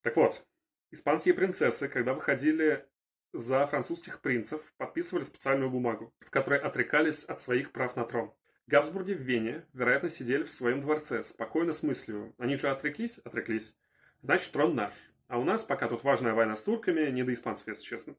Так 0.00 0.16
вот, 0.16 0.44
испанские 0.90 1.34
принцессы, 1.34 1.88
когда 1.88 2.14
выходили 2.14 2.88
за 3.32 3.66
французских 3.66 4.20
принцев, 4.20 4.74
подписывали 4.78 5.24
специальную 5.24 5.70
бумагу, 5.70 6.14
в 6.20 6.30
которой 6.30 6.58
отрекались 6.58 7.24
от 7.24 7.40
своих 7.40 7.72
прав 7.72 7.94
на 7.94 8.04
трон. 8.04 8.34
Габсбурги 8.66 9.12
в 9.12 9.20
Вене, 9.20 9.66
вероятно, 9.72 10.08
сидели 10.08 10.44
в 10.44 10.52
своем 10.52 10.80
дворце, 10.80 11.22
спокойно 11.22 11.72
с 11.72 11.82
мыслью. 11.82 12.34
Они 12.38 12.56
же 12.56 12.68
отреклись? 12.68 13.18
Отреклись. 13.18 13.76
Значит, 14.20 14.52
трон 14.52 14.74
наш. 14.74 14.92
А 15.26 15.38
у 15.38 15.44
нас 15.44 15.64
пока 15.64 15.88
тут 15.88 16.04
важная 16.04 16.34
война 16.34 16.56
с 16.56 16.62
турками, 16.62 17.10
не 17.10 17.24
до 17.24 17.34
испанцев, 17.34 17.66
если 17.66 17.84
честно. 17.84 18.16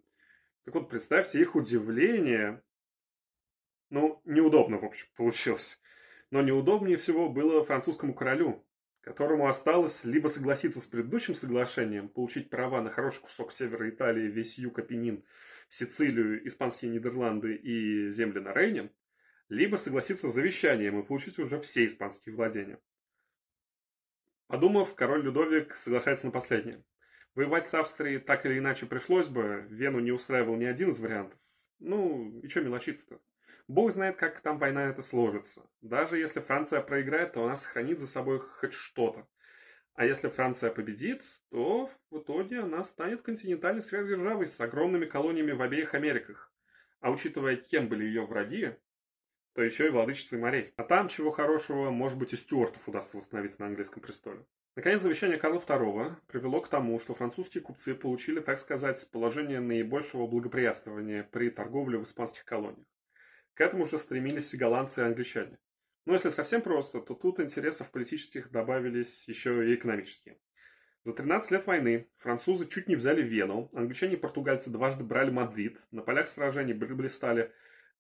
Так 0.65 0.75
вот, 0.75 0.89
представьте 0.89 1.39
их 1.39 1.55
удивление. 1.55 2.61
Ну, 3.89 4.21
неудобно, 4.25 4.79
в 4.79 4.85
общем, 4.85 5.07
получилось. 5.15 5.79
Но 6.31 6.41
неудобнее 6.41 6.97
всего 6.97 7.29
было 7.29 7.63
французскому 7.63 8.13
королю, 8.13 8.65
которому 9.01 9.47
осталось 9.47 10.03
либо 10.03 10.27
согласиться 10.27 10.79
с 10.79 10.87
предыдущим 10.87 11.35
соглашением, 11.35 12.09
получить 12.09 12.49
права 12.49 12.81
на 12.81 12.89
хороший 12.89 13.21
кусок 13.21 13.51
севера 13.51 13.89
Италии, 13.89 14.31
весь 14.31 14.57
юг 14.57 14.79
Апеннин, 14.79 15.23
Сицилию, 15.69 16.45
испанские 16.47 16.91
Нидерланды 16.91 17.55
и 17.55 18.09
земли 18.09 18.39
на 18.39 18.53
Рейне, 18.53 18.91
либо 19.53 19.75
согласиться 19.75 20.27
с 20.27 20.33
завещанием 20.33 20.99
и 20.99 21.05
получить 21.05 21.37
уже 21.37 21.59
все 21.59 21.85
испанские 21.85 22.35
владения. 22.35 22.79
Подумав, 24.47 24.95
король 24.95 25.23
Людовик 25.23 25.75
соглашается 25.75 26.25
на 26.25 26.31
последнее. 26.31 26.83
Воевать 27.35 27.67
с 27.67 27.73
Австрией 27.73 28.19
так 28.19 28.45
или 28.45 28.57
иначе 28.57 28.85
пришлось 28.85 29.27
бы, 29.27 29.65
Вену 29.69 29.99
не 29.99 30.11
устраивал 30.11 30.55
ни 30.55 30.65
один 30.65 30.89
из 30.89 30.99
вариантов. 30.99 31.39
Ну, 31.79 32.39
и 32.41 32.47
что 32.47 32.61
мелочиться-то? 32.61 33.19
Бог 33.67 33.91
знает, 33.91 34.17
как 34.17 34.41
там 34.41 34.57
война 34.57 34.89
это 34.89 35.01
сложится. 35.01 35.69
Даже 35.81 36.17
если 36.17 36.41
Франция 36.41 36.81
проиграет, 36.81 37.33
то 37.33 37.45
она 37.45 37.55
сохранит 37.55 37.99
за 37.99 38.07
собой 38.07 38.39
хоть 38.39 38.73
что-то. 38.73 39.27
А 39.93 40.05
если 40.05 40.29
Франция 40.29 40.71
победит, 40.71 41.23
то 41.49 41.89
в 42.09 42.17
итоге 42.17 42.59
она 42.59 42.83
станет 42.83 43.21
континентальной 43.21 43.83
сверхдержавой 43.83 44.47
с 44.47 44.59
огромными 44.59 45.05
колониями 45.05 45.51
в 45.51 45.61
обеих 45.61 45.93
Америках. 45.93 46.51
А 46.99 47.11
учитывая, 47.11 47.55
кем 47.55 47.87
были 47.87 48.05
ее 48.05 48.25
враги, 48.25 48.75
то 49.53 49.61
еще 49.61 49.87
и 49.87 49.89
владычицей 49.89 50.39
морей. 50.39 50.73
А 50.77 50.83
там, 50.83 51.07
чего 51.09 51.31
хорошего, 51.31 51.89
может 51.91 52.17
быть, 52.17 52.33
и 52.33 52.37
стюартов 52.37 52.87
удастся 52.87 53.17
восстановить 53.17 53.59
на 53.59 53.67
английском 53.67 54.01
престоле. 54.01 54.45
Наконец, 54.75 55.01
завещание 55.01 55.37
Карла 55.37 55.59
II 55.59 56.15
привело 56.27 56.61
к 56.61 56.67
тому, 56.67 56.99
что 56.99 57.13
французские 57.13 57.61
купцы 57.61 57.93
получили, 57.93 58.39
так 58.39 58.59
сказать, 58.59 59.07
положение 59.11 59.59
наибольшего 59.59 60.25
благоприятствования 60.25 61.23
при 61.23 61.49
торговле 61.49 61.99
в 61.99 62.03
испанских 62.03 62.43
колониях. 62.45 62.87
К 63.53 63.61
этому 63.61 63.85
же 63.85 63.99
стремились 63.99 64.51
и 64.53 64.57
голландцы, 64.57 65.01
и 65.01 65.03
англичане. 65.05 65.59
Но 66.05 66.13
если 66.13 66.31
совсем 66.31 66.61
просто, 66.61 67.01
то 67.01 67.13
тут 67.13 67.39
интересов 67.39 67.91
политических 67.91 68.51
добавились 68.51 69.27
еще 69.27 69.69
и 69.69 69.75
экономические. 69.75 70.39
За 71.03 71.13
13 71.13 71.51
лет 71.51 71.67
войны 71.67 72.09
французы 72.17 72.65
чуть 72.65 72.87
не 72.87 72.95
взяли 72.95 73.21
Вену, 73.21 73.69
англичане 73.73 74.13
и 74.13 74.17
португальцы 74.17 74.69
дважды 74.69 75.03
брали 75.03 75.29
Мадрид, 75.29 75.79
на 75.91 76.01
полях 76.01 76.29
сражений 76.29 76.73
блистали 76.73 77.53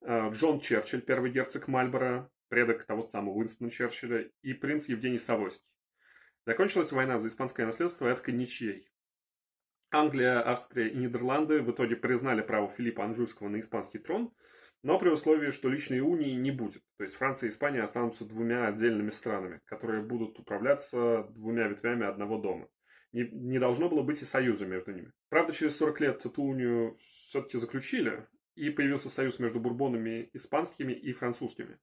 Джон 0.05 0.59
Черчилль, 0.59 1.01
первый 1.01 1.31
герцог 1.31 1.67
Мальборо, 1.67 2.29
предок 2.49 2.85
того 2.85 3.01
самого 3.01 3.35
Уинстона 3.35 3.71
Черчилля, 3.71 4.29
и 4.41 4.53
принц 4.53 4.87
Евгений 4.87 5.19
Савойский. 5.19 5.67
Закончилась 6.45 6.91
война 6.91 7.19
за 7.19 7.29
испанское 7.29 7.65
наследство 7.65 8.07
эдакой 8.07 8.33
ничьей. 8.33 8.89
Англия, 9.91 10.41
Австрия 10.41 10.89
и 10.89 10.97
Нидерланды 10.97 11.61
в 11.61 11.71
итоге 11.71 11.95
признали 11.95 12.41
право 12.41 12.69
Филиппа 12.69 13.05
Анжуйского 13.05 13.47
на 13.47 13.59
испанский 13.59 13.99
трон, 13.99 14.33
но 14.81 14.99
при 14.99 15.09
условии, 15.09 15.51
что 15.51 15.69
личной 15.69 16.01
унии 16.01 16.33
не 16.33 16.51
будет. 16.51 16.83
То 16.97 17.03
есть 17.03 17.15
Франция 17.15 17.47
и 17.47 17.51
Испания 17.51 17.81
останутся 17.81 18.25
двумя 18.25 18.67
отдельными 18.67 19.11
странами, 19.11 19.61
которые 19.65 20.03
будут 20.03 20.37
управляться 20.39 21.27
двумя 21.29 21.67
ветвями 21.67 22.05
одного 22.05 22.37
дома. 22.37 22.67
Не, 23.13 23.29
не 23.29 23.59
должно 23.59 23.87
было 23.87 24.01
быть 24.01 24.21
и 24.21 24.25
союза 24.25 24.65
между 24.65 24.91
ними. 24.91 25.11
Правда, 25.29 25.53
через 25.53 25.77
40 25.77 26.01
лет 26.01 26.25
эту 26.25 26.41
унию 26.41 26.97
все-таки 26.99 27.57
заключили, 27.57 28.27
и 28.55 28.69
появился 28.69 29.09
союз 29.09 29.39
между 29.39 29.59
бурбонами 29.59 30.29
испанскими 30.33 30.93
и 30.93 31.11
французскими. 31.13 31.79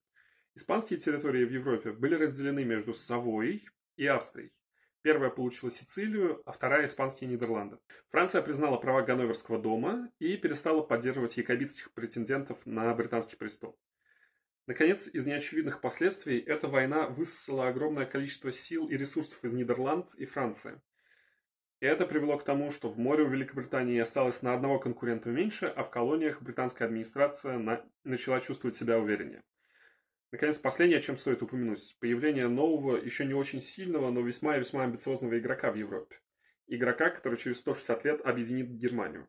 Испанские 0.54 0.98
территории 0.98 1.44
в 1.44 1.52
Европе 1.52 1.92
были 1.92 2.14
разделены 2.14 2.64
между 2.64 2.94
Савойей 2.94 3.68
и 3.96 4.06
Австрией. 4.06 4.52
Первая 5.02 5.30
получила 5.30 5.70
Сицилию, 5.70 6.42
а 6.44 6.52
вторая– 6.52 6.86
испанские 6.88 7.30
Нидерланды. 7.30 7.78
Франция 8.08 8.42
признала 8.42 8.76
права 8.76 9.02
Ганноверского 9.02 9.58
дома 9.58 10.10
и 10.18 10.36
перестала 10.36 10.82
поддерживать 10.82 11.36
якобитских 11.38 11.92
претендентов 11.92 12.66
на 12.66 12.92
британский 12.94 13.36
престол. 13.36 13.78
Наконец, 14.66 15.08
из 15.08 15.26
неочевидных 15.26 15.80
последствий 15.80 16.38
эта 16.38 16.68
война 16.68 17.08
высосала 17.08 17.68
огромное 17.68 18.04
количество 18.04 18.52
сил 18.52 18.88
и 18.88 18.96
ресурсов 18.96 19.42
из 19.42 19.52
Нидерланд 19.52 20.14
и 20.16 20.26
Франции. 20.26 20.80
И 21.80 21.86
это 21.86 22.06
привело 22.06 22.36
к 22.36 22.44
тому, 22.44 22.70
что 22.70 22.90
в 22.90 22.98
море 22.98 23.24
у 23.24 23.28
Великобритании 23.28 23.98
осталось 23.98 24.42
на 24.42 24.52
одного 24.52 24.78
конкурента 24.78 25.30
меньше, 25.30 25.66
а 25.66 25.82
в 25.82 25.90
колониях 25.90 26.42
британская 26.42 26.84
администрация 26.84 27.58
на... 27.58 27.84
начала 28.04 28.40
чувствовать 28.40 28.76
себя 28.76 28.98
увереннее. 28.98 29.42
Наконец, 30.30 30.58
последнее, 30.58 30.98
о 30.98 31.02
чем 31.02 31.16
стоит 31.16 31.42
упомянуть. 31.42 31.96
Появление 31.98 32.48
нового, 32.48 32.96
еще 32.96 33.24
не 33.24 33.34
очень 33.34 33.62
сильного, 33.62 34.10
но 34.10 34.20
весьма 34.20 34.56
и 34.56 34.60
весьма 34.60 34.84
амбициозного 34.84 35.38
игрока 35.38 35.72
в 35.72 35.74
Европе. 35.74 36.20
Игрока, 36.66 37.10
который 37.10 37.38
через 37.38 37.58
160 37.58 38.04
лет 38.04 38.20
объединит 38.26 38.68
Германию. 38.68 39.26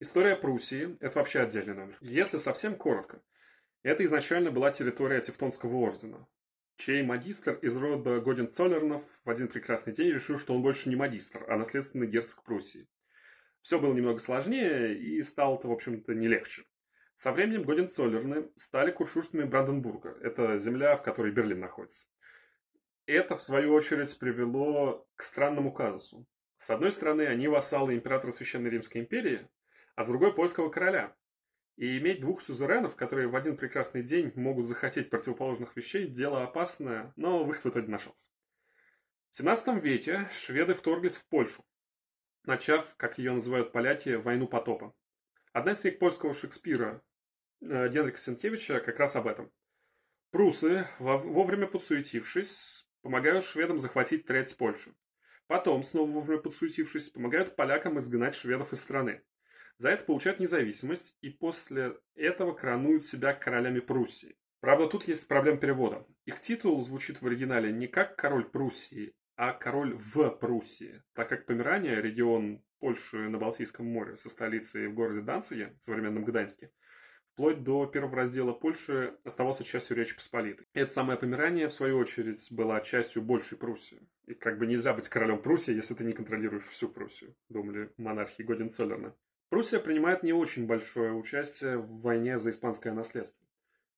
История 0.00 0.36
Пруссии– 0.36 0.98
это 1.00 1.18
вообще 1.20 1.40
отдельный 1.40 1.74
номер. 1.74 1.96
Если 2.00 2.38
совсем 2.38 2.74
коротко, 2.74 3.22
это 3.84 4.04
изначально 4.04 4.50
была 4.50 4.72
территория 4.72 5.20
Тевтонского 5.20 5.76
ордена. 5.76 6.26
Чей 6.76 7.02
магистр 7.02 7.54
из 7.62 7.76
рода 7.76 8.20
Годен-Цоллернов 8.20 9.02
в 9.24 9.30
один 9.30 9.48
прекрасный 9.48 9.92
день 9.92 10.12
решил, 10.12 10.38
что 10.38 10.54
он 10.54 10.62
больше 10.62 10.88
не 10.88 10.96
магистр, 10.96 11.44
а 11.48 11.56
наследственный 11.56 12.06
герцог 12.06 12.42
Пруссии. 12.44 12.88
Все 13.62 13.78
было 13.78 13.94
немного 13.94 14.20
сложнее, 14.20 14.98
и 14.98 15.22
стало 15.22 15.56
это, 15.56 15.68
в 15.68 15.72
общем-то, 15.72 16.14
не 16.14 16.28
легче. 16.28 16.64
Со 17.16 17.32
временем 17.32 17.62
Годен-Цоллерны 17.62 18.50
стали 18.56 18.90
курфюрстами 18.90 19.44
Бранденбурга. 19.44 20.18
Это 20.20 20.58
земля, 20.58 20.96
в 20.96 21.02
которой 21.02 21.32
Берлин 21.32 21.60
находится. 21.60 22.08
Это, 23.06 23.36
в 23.36 23.42
свою 23.42 23.72
очередь, 23.72 24.18
привело 24.18 25.06
к 25.16 25.22
странному 25.22 25.72
казусу. 25.72 26.26
С 26.56 26.70
одной 26.70 26.92
стороны, 26.92 27.22
они 27.22 27.48
вассалы 27.48 27.94
императора 27.94 28.32
Священной 28.32 28.70
Римской 28.70 29.00
империи, 29.02 29.48
а 29.94 30.04
с 30.04 30.08
другой– 30.08 30.34
польского 30.34 30.70
короля. 30.70 31.14
И 31.76 31.98
иметь 31.98 32.20
двух 32.20 32.40
сюзеренов, 32.40 32.94
которые 32.94 33.26
в 33.26 33.34
один 33.34 33.56
прекрасный 33.56 34.02
день 34.02 34.32
могут 34.36 34.68
захотеть 34.68 35.10
противоположных 35.10 35.74
вещей, 35.76 36.06
дело 36.06 36.44
опасное, 36.44 37.12
но 37.16 37.42
выход 37.42 37.64
в 37.64 37.70
итоге 37.70 37.88
нашелся. 37.88 38.30
В 39.30 39.36
17 39.36 39.82
веке 39.82 40.28
шведы 40.32 40.74
вторглись 40.74 41.16
в 41.16 41.26
Польшу, 41.26 41.64
начав, 42.44 42.94
как 42.96 43.18
ее 43.18 43.32
называют 43.32 43.72
поляки, 43.72 44.10
войну 44.10 44.46
потопа. 44.46 44.94
Одна 45.52 45.72
из 45.72 45.80
книг 45.80 45.98
польского 45.98 46.34
Шекспира 46.34 47.02
э, 47.60 47.88
Генрика 47.88 48.18
Сенкевича 48.18 48.80
как 48.80 48.98
раз 48.98 49.16
об 49.16 49.26
этом. 49.26 49.52
Прусы, 50.30 50.86
вовремя 50.98 51.66
подсуетившись, 51.66 52.88
помогают 53.02 53.44
шведам 53.44 53.78
захватить 53.78 54.26
треть 54.26 54.56
Польши. 54.56 54.94
Потом, 55.46 55.82
снова 55.82 56.10
вовремя 56.10 56.40
подсуетившись, 56.40 57.10
помогают 57.10 57.54
полякам 57.54 57.98
изгнать 57.98 58.34
шведов 58.34 58.72
из 58.72 58.80
страны. 58.80 59.22
За 59.78 59.90
это 59.90 60.04
получают 60.04 60.40
независимость 60.40 61.16
и 61.20 61.30
после 61.30 61.96
этого 62.14 62.52
коронуют 62.52 63.04
себя 63.04 63.34
королями 63.34 63.80
Пруссии. 63.80 64.36
Правда, 64.60 64.86
тут 64.86 65.06
есть 65.08 65.28
проблема 65.28 65.58
перевода. 65.58 66.06
Их 66.24 66.40
титул 66.40 66.80
звучит 66.82 67.20
в 67.20 67.26
оригинале 67.26 67.72
не 67.72 67.86
как 67.86 68.16
король 68.16 68.48
Пруссии, 68.48 69.12
а 69.36 69.52
король 69.52 69.94
в 69.94 70.30
Пруссии, 70.30 71.02
так 71.12 71.28
как 71.28 71.46
Померания, 71.46 72.00
регион 72.00 72.62
Польши 72.78 73.28
на 73.28 73.38
Балтийском 73.38 73.86
море 73.86 74.16
со 74.16 74.30
столицей 74.30 74.88
в 74.88 74.94
городе 74.94 75.20
Данциге, 75.22 75.76
современном 75.80 76.24
Гданьске, 76.24 76.70
вплоть 77.32 77.62
до 77.64 77.86
первого 77.86 78.16
раздела 78.16 78.52
Польши 78.52 79.18
оставался 79.24 79.64
частью 79.64 79.96
Речи 79.96 80.14
Посполитой. 80.14 80.66
Это 80.72 80.92
самое 80.92 81.18
Померание, 81.18 81.68
в 81.68 81.74
свою 81.74 81.98
очередь, 81.98 82.46
была 82.50 82.80
частью 82.80 83.22
большей 83.22 83.58
Пруссии. 83.58 84.08
И 84.26 84.34
как 84.34 84.58
бы 84.58 84.66
нельзя 84.66 84.94
быть 84.94 85.08
королем 85.08 85.42
Пруссии, 85.42 85.74
если 85.74 85.94
ты 85.94 86.04
не 86.04 86.12
контролируешь 86.12 86.68
всю 86.68 86.88
Пруссию, 86.88 87.34
думали 87.48 87.92
монархи 87.96 88.42
Годенцоллерна. 88.42 89.14
Пруссия 89.48 89.78
принимает 89.78 90.22
не 90.22 90.32
очень 90.32 90.66
большое 90.66 91.12
участие 91.12 91.78
в 91.78 92.00
войне 92.00 92.38
за 92.38 92.50
испанское 92.50 92.92
наследство. 92.92 93.44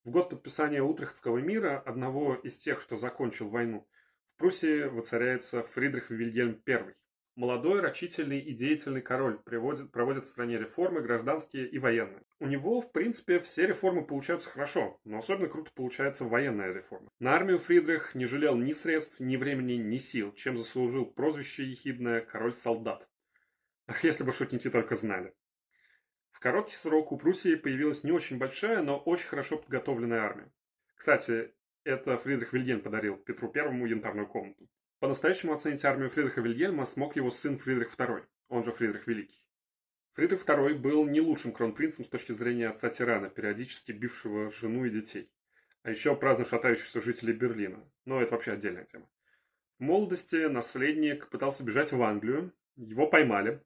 В 0.05 0.11
год 0.11 0.31
подписания 0.31 0.83
Утрехтского 0.83 1.39
мира, 1.39 1.83
одного 1.85 2.35
из 2.35 2.57
тех, 2.57 2.81
что 2.81 2.97
закончил 2.97 3.49
войну, 3.49 3.87
в 4.29 4.37
Пруссии 4.37 4.85
воцаряется 4.85 5.63
Фридрих 5.63 6.11
Вильгельм 6.11 6.63
I. 6.67 6.95
Молодой, 7.37 7.81
рачительный 7.81 8.39
и 8.39 8.55
деятельный 8.55 9.03
король 9.03 9.39
приводит, 9.39 9.93
проводит 9.93 10.25
в 10.25 10.29
стране 10.29 10.59
реформы 10.59 11.03
гражданские 11.03 11.69
и 11.69 11.79
военные. 11.79 12.23
У 12.41 12.47
него, 12.47 12.81
в 12.81 12.93
принципе, 12.93 13.41
все 13.41 13.67
реформы 13.67 14.07
получаются 14.07 14.49
хорошо, 14.49 14.99
но 15.05 15.19
особенно 15.19 15.49
круто 15.49 15.71
получается 15.75 16.25
военная 16.25 16.73
реформа. 16.73 17.11
На 17.19 17.35
армию 17.35 17.59
Фридрих 17.59 18.15
не 18.15 18.25
жалел 18.25 18.57
ни 18.57 18.73
средств, 18.73 19.21
ни 19.21 19.37
времени, 19.37 19.75
ни 19.75 19.99
сил, 19.99 20.33
чем 20.33 20.57
заслужил 20.57 21.05
прозвище 21.05 21.65
ехидное 21.65 22.23
«король-солдат». 22.23 23.07
Ах, 23.89 24.03
если 24.03 24.25
бы 24.25 24.33
шутники 24.33 24.69
только 24.69 24.97
знали. 24.97 25.35
В 26.33 26.41
короткий 26.41 26.75
срок 26.75 27.13
у 27.13 27.17
Пруссии 27.17 27.55
появилась 27.55 28.05
не 28.05 28.13
очень 28.13 28.39
большая, 28.39 28.83
но 28.83 28.99
очень 28.99 29.29
хорошо 29.29 29.59
подготовленная 29.59 30.21
армия. 30.21 30.53
Кстати, 30.97 31.55
это 31.85 32.19
Фридрих 32.19 32.53
Вильгельм 32.53 32.81
подарил 32.81 33.17
Петру 33.17 33.49
Первому 33.49 33.87
янтарную 33.87 34.27
комнату. 34.27 34.69
По-настоящему 34.99 35.53
оценить 35.53 35.85
армию 35.85 36.11
Фридриха 36.11 36.41
Вильгельма 36.41 36.85
смог 36.85 37.17
его 37.17 37.31
сын 37.31 37.59
Фридрих 37.59 37.95
II, 37.95 38.25
он 38.49 38.65
же 38.65 38.73
Фридрих 38.73 39.07
Великий. 39.07 39.47
Фридрих 40.15 40.45
II 40.45 40.75
был 40.75 41.07
не 41.07 41.21
лучшим 41.21 41.53
кронпринцем 41.53 42.05
с 42.05 42.09
точки 42.09 42.33
зрения 42.33 42.69
отца-тирана, 42.69 43.29
периодически 43.29 43.93
бившего 43.93 44.51
жену 44.51 44.87
и 44.87 44.91
детей. 44.91 45.31
А 45.83 45.91
еще 45.91 46.17
праздно 46.17 46.45
шатающихся 46.45 47.01
жителей 47.01 47.35
Берлина. 47.35 47.87
Но 48.05 48.21
это 48.21 48.33
вообще 48.33 48.53
отдельная 48.53 48.85
тема. 48.87 49.09
В 49.79 49.83
молодости 49.83 50.47
наследник 50.47 51.29
пытался 51.29 51.63
бежать 51.63 51.93
в 51.93 52.03
Англию, 52.03 52.53
его 52.77 53.07
поймали, 53.07 53.63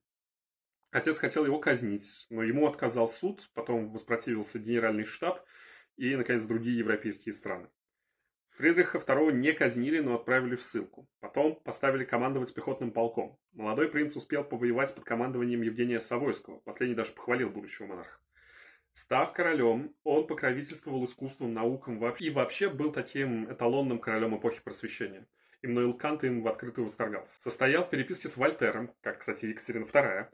Отец 0.91 1.19
хотел 1.19 1.45
его 1.45 1.59
казнить, 1.59 2.27
но 2.31 2.43
ему 2.43 2.67
отказал 2.67 3.09
суд, 3.09 3.49
потом 3.55 3.91
воспротивился 3.91 4.59
генеральный 4.59 5.05
штаб 5.05 5.45
и, 5.97 6.17
наконец, 6.17 6.45
другие 6.45 6.79
европейские 6.79 7.33
страны. 7.33 7.69
Фридриха 8.57 8.99
II 8.99 9.33
не 9.33 9.53
казнили, 9.53 10.01
но 10.01 10.17
отправили 10.17 10.57
в 10.57 10.63
ссылку. 10.63 11.09
Потом 11.21 11.55
поставили 11.63 12.05
командовать 12.05 12.53
пехотным 12.53 12.91
полком. 12.91 13.39
Молодой 13.53 13.89
принц 13.89 14.17
успел 14.17 14.45
повоевать 14.45 14.95
под 14.95 15.05
командованием 15.05 15.63
Евгения 15.63 16.01
Савойского. 16.01 16.59
Последний 16.61 16.97
даже 16.97 17.13
похвалил 17.13 17.51
будущего 17.51 17.87
монарха. 17.87 18.21
Став 18.93 19.33
королем, 19.33 19.95
он 20.03 20.27
покровительствовал 20.27 21.05
искусством, 21.05 21.55
наукам 21.55 22.05
и 22.19 22.31
вообще 22.31 22.69
был 22.69 22.93
таким 22.93 23.51
эталонным 23.51 24.01
королем 24.01 24.37
эпохи 24.37 24.61
просвещения. 24.63 25.27
Иммануил 25.63 25.95
Кант 25.95 26.25
им 26.25 26.43
в 26.43 26.49
открытую 26.49 26.87
восторгался. 26.87 27.41
Состоял 27.41 27.85
в 27.85 27.91
переписке 27.91 28.29
с 28.29 28.37
Вольтером, 28.37 28.93
как, 29.01 29.19
кстати, 29.19 29.47
Екатерина 29.47 29.85
II, 29.85 30.29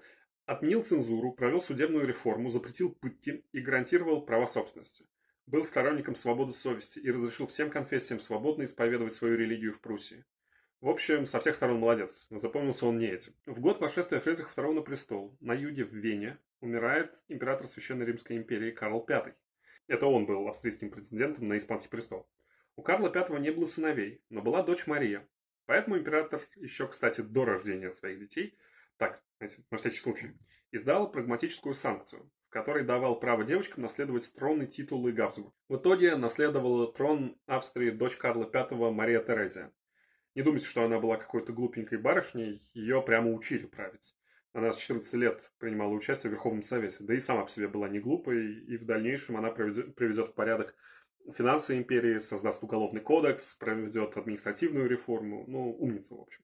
Отменил 0.47 0.85
цензуру, 0.85 1.33
провел 1.33 1.61
судебную 1.61 2.07
реформу, 2.07 2.51
запретил 2.51 2.91
пытки 2.91 3.45
и 3.51 3.61
гарантировал 3.61 4.25
права 4.25 4.47
собственности. 4.47 5.05
Был 5.47 5.65
сторонником 5.65 6.15
свободы 6.15 6.53
совести 6.53 7.01
и 7.01 7.11
разрешил 7.11 7.49
всем 7.49 7.69
конфессиям 7.69 8.21
свободно 8.21 8.63
исповедовать 8.63 9.15
свою 9.15 9.37
религию 9.37 9.73
в 9.73 9.81
Пруссии. 9.81 10.25
В 10.81 10.89
общем, 10.89 11.27
со 11.27 11.41
всех 11.41 11.57
сторон 11.57 11.81
молодец, 11.81 12.29
но 12.31 12.39
запомнился 12.39 12.87
он 12.87 12.99
не 12.99 13.07
этим. 13.07 13.33
В 13.45 13.59
год 13.59 13.81
вошествия 13.81 14.21
Фридриха 14.21 14.53
II 14.61 14.75
на 14.75 14.83
престол, 14.83 15.37
на 15.41 15.53
юге 15.53 15.85
в 15.85 15.93
Вене, 15.93 16.39
умирает 16.61 17.17
император 17.27 17.67
Священной 17.67 18.07
Римской 18.07 18.37
империи 18.37 18.71
Карл 18.71 19.05
V. 19.09 19.35
Это 19.89 20.07
он 20.07 20.27
был 20.27 20.47
австрийским 20.47 20.91
претендентом 20.91 21.49
на 21.49 21.59
испанский 21.59 21.89
престол. 21.89 22.29
У 22.77 22.83
Карла 22.83 23.09
V 23.09 23.41
не 23.41 23.51
было 23.51 23.67
сыновей, 23.67 24.23
но 24.31 24.43
была 24.43 24.63
дочь 24.63 24.87
Мария. 24.87 25.27
Поэтому 25.65 25.99
император 25.99 26.41
еще, 26.55 26.87
кстати, 26.87 27.23
до 27.23 27.45
рождения 27.45 27.91
своих 27.91 28.21
детей– 28.21 28.57
так, 28.97 29.23
на 29.71 29.79
всякий 29.79 29.99
случай, 29.99 30.33
издал 30.73 31.11
прагматическую 31.11 31.75
санкцию, 31.75 32.31
в 32.49 32.51
которой 32.51 32.85
давал 32.85 33.19
право 33.19 33.45
девочкам 33.45 33.83
наследовать 33.83 34.33
трон 34.35 34.63
и 34.63 34.67
титулы 34.67 35.13
Габсбург. 35.13 35.55
В 35.69 35.77
итоге 35.77 36.17
наследовала 36.17 36.93
трон 36.93 37.39
Австрии 37.47 37.91
дочь 37.91 38.17
Карла 38.17 38.51
V 38.53 38.93
Мария 38.93 39.21
Терезия. 39.21 39.73
Не 40.35 40.43
думайте, 40.43 40.67
что 40.67 40.85
она 40.85 40.99
была 40.99 41.17
какой-то 41.17 41.53
глупенькой 41.53 41.99
барышней, 41.99 42.63
ее 42.75 43.03
прямо 43.03 43.33
учили 43.33 43.67
править. 43.67 44.15
Она 44.53 44.73
с 44.73 44.79
14 44.79 45.13
лет 45.15 45.53
принимала 45.59 45.93
участие 45.93 46.31
в 46.31 46.35
Верховном 46.35 46.63
Совете, 46.63 46.97
да 47.01 47.15
и 47.15 47.21
сама 47.21 47.45
по 47.45 47.51
себе 47.51 47.69
была 47.69 47.89
не 47.89 48.01
глупой, 48.01 48.55
и 48.55 48.77
в 48.77 48.87
дальнейшем 48.87 49.37
она 49.37 49.51
приведет 49.51 50.29
в 50.29 50.35
порядок 50.35 50.75
финансы 51.35 51.77
империи, 51.77 52.19
создаст 52.19 52.63
уголовный 52.63 53.01
кодекс, 53.01 53.55
проведет 53.57 54.17
административную 54.17 54.89
реформу, 54.89 55.45
ну, 55.47 55.75
умница, 55.75 56.15
в 56.15 56.21
общем. 56.21 56.43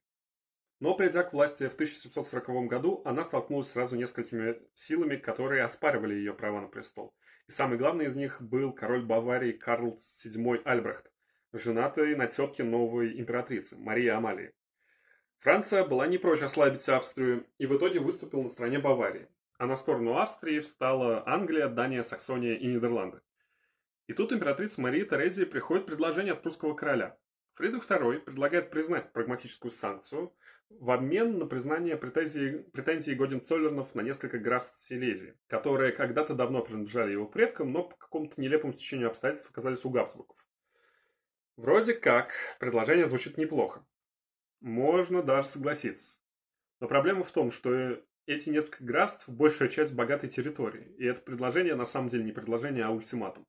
Но 0.82 0.96
придя 0.96 1.22
к 1.22 1.32
власти 1.32 1.68
в 1.68 1.74
1740 1.74 2.66
году, 2.66 3.02
она 3.04 3.22
столкнулась 3.22 3.70
сразу 3.70 3.94
несколькими 3.94 4.60
силами, 4.74 5.14
которые 5.14 5.62
оспаривали 5.62 6.14
ее 6.14 6.34
права 6.34 6.60
на 6.60 6.66
престол. 6.66 7.14
И 7.46 7.52
самый 7.52 7.78
главный 7.78 8.06
из 8.06 8.16
них 8.16 8.42
был 8.42 8.72
король 8.72 9.04
Баварии 9.04 9.52
Карл 9.52 9.96
VII 9.96 10.60
Альбрехт, 10.64 11.08
женатый 11.52 12.16
на 12.16 12.26
тетке 12.26 12.64
новой 12.64 13.16
императрицы 13.20 13.78
Марии 13.78 14.08
Амалии. 14.08 14.54
Франция 15.38 15.84
была 15.84 16.08
не 16.08 16.18
прочь 16.18 16.42
ослабить 16.42 16.88
Австрию 16.88 17.46
и 17.58 17.66
в 17.66 17.76
итоге 17.76 18.00
выступила 18.00 18.42
на 18.42 18.48
стороне 18.48 18.80
Баварии. 18.80 19.28
А 19.58 19.66
на 19.66 19.76
сторону 19.76 20.16
Австрии 20.16 20.58
встала 20.58 21.22
Англия, 21.28 21.68
Дания, 21.68 22.02
Саксония 22.02 22.56
и 22.56 22.66
Нидерланды. 22.66 23.20
И 24.08 24.14
тут 24.14 24.32
императрица 24.32 24.80
Мария 24.80 25.04
Терезия 25.04 25.46
приходит 25.46 25.86
предложение 25.86 26.32
от 26.32 26.42
прусского 26.42 26.74
короля. 26.74 27.16
Фридрих 27.54 27.88
II 27.88 28.18
предлагает 28.18 28.70
признать 28.70 29.12
прагматическую 29.12 29.70
санкцию– 29.70 30.34
в 30.80 30.90
обмен 30.90 31.38
на 31.38 31.46
признание 31.46 31.96
претензий, 31.96 32.58
претензий 32.72 33.14
Годен-Цоллернов 33.14 33.94
на 33.94 34.00
несколько 34.00 34.38
графств 34.38 34.82
Силезии, 34.82 35.35
которые 35.46 35.92
когда-то 35.92 36.35
давно 36.35 36.62
принадлежали 36.62 37.12
его 37.12 37.26
предкам, 37.26 37.72
но 37.72 37.85
по 37.85 37.96
какому-то 37.96 38.40
нелепому 38.40 38.72
стечению 38.72 39.08
обстоятельств 39.08 39.50
оказались 39.50 39.85
у 39.85 39.90
Габсбургов. 39.90 40.37
Вроде 41.56 41.94
как, 41.94 42.32
предложение 42.58 43.06
звучит 43.06 43.38
неплохо. 43.38 43.87
Можно 44.61 45.22
даже 45.22 45.48
согласиться. 45.48 46.20
Но 46.80 46.88
проблема 46.88 47.24
в 47.24 47.32
том, 47.32 47.52
что 47.52 48.02
эти 48.26 48.48
несколько 48.48 48.85
графств– 48.85 49.24
большая 49.28 49.68
часть 49.68 49.94
богатой 49.94 50.30
территории, 50.30 50.94
и 50.98 51.04
это 51.04 51.20
предложение 51.20 51.74
на 51.74 51.87
самом 51.87 52.08
деле 52.08 52.24
не 52.24 52.32
предложение, 52.32 52.85
а 52.85 52.90
ультиматум. 52.90 53.46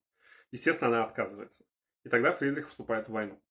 Естественно, 0.52 0.90
она 0.90 1.06
отказывается. 1.06 1.66
И 2.04 2.10
тогда 2.10 2.34
Фридрих 2.34 2.70
вступает 2.70 3.08
в 3.08 3.12
войну. 3.12 3.42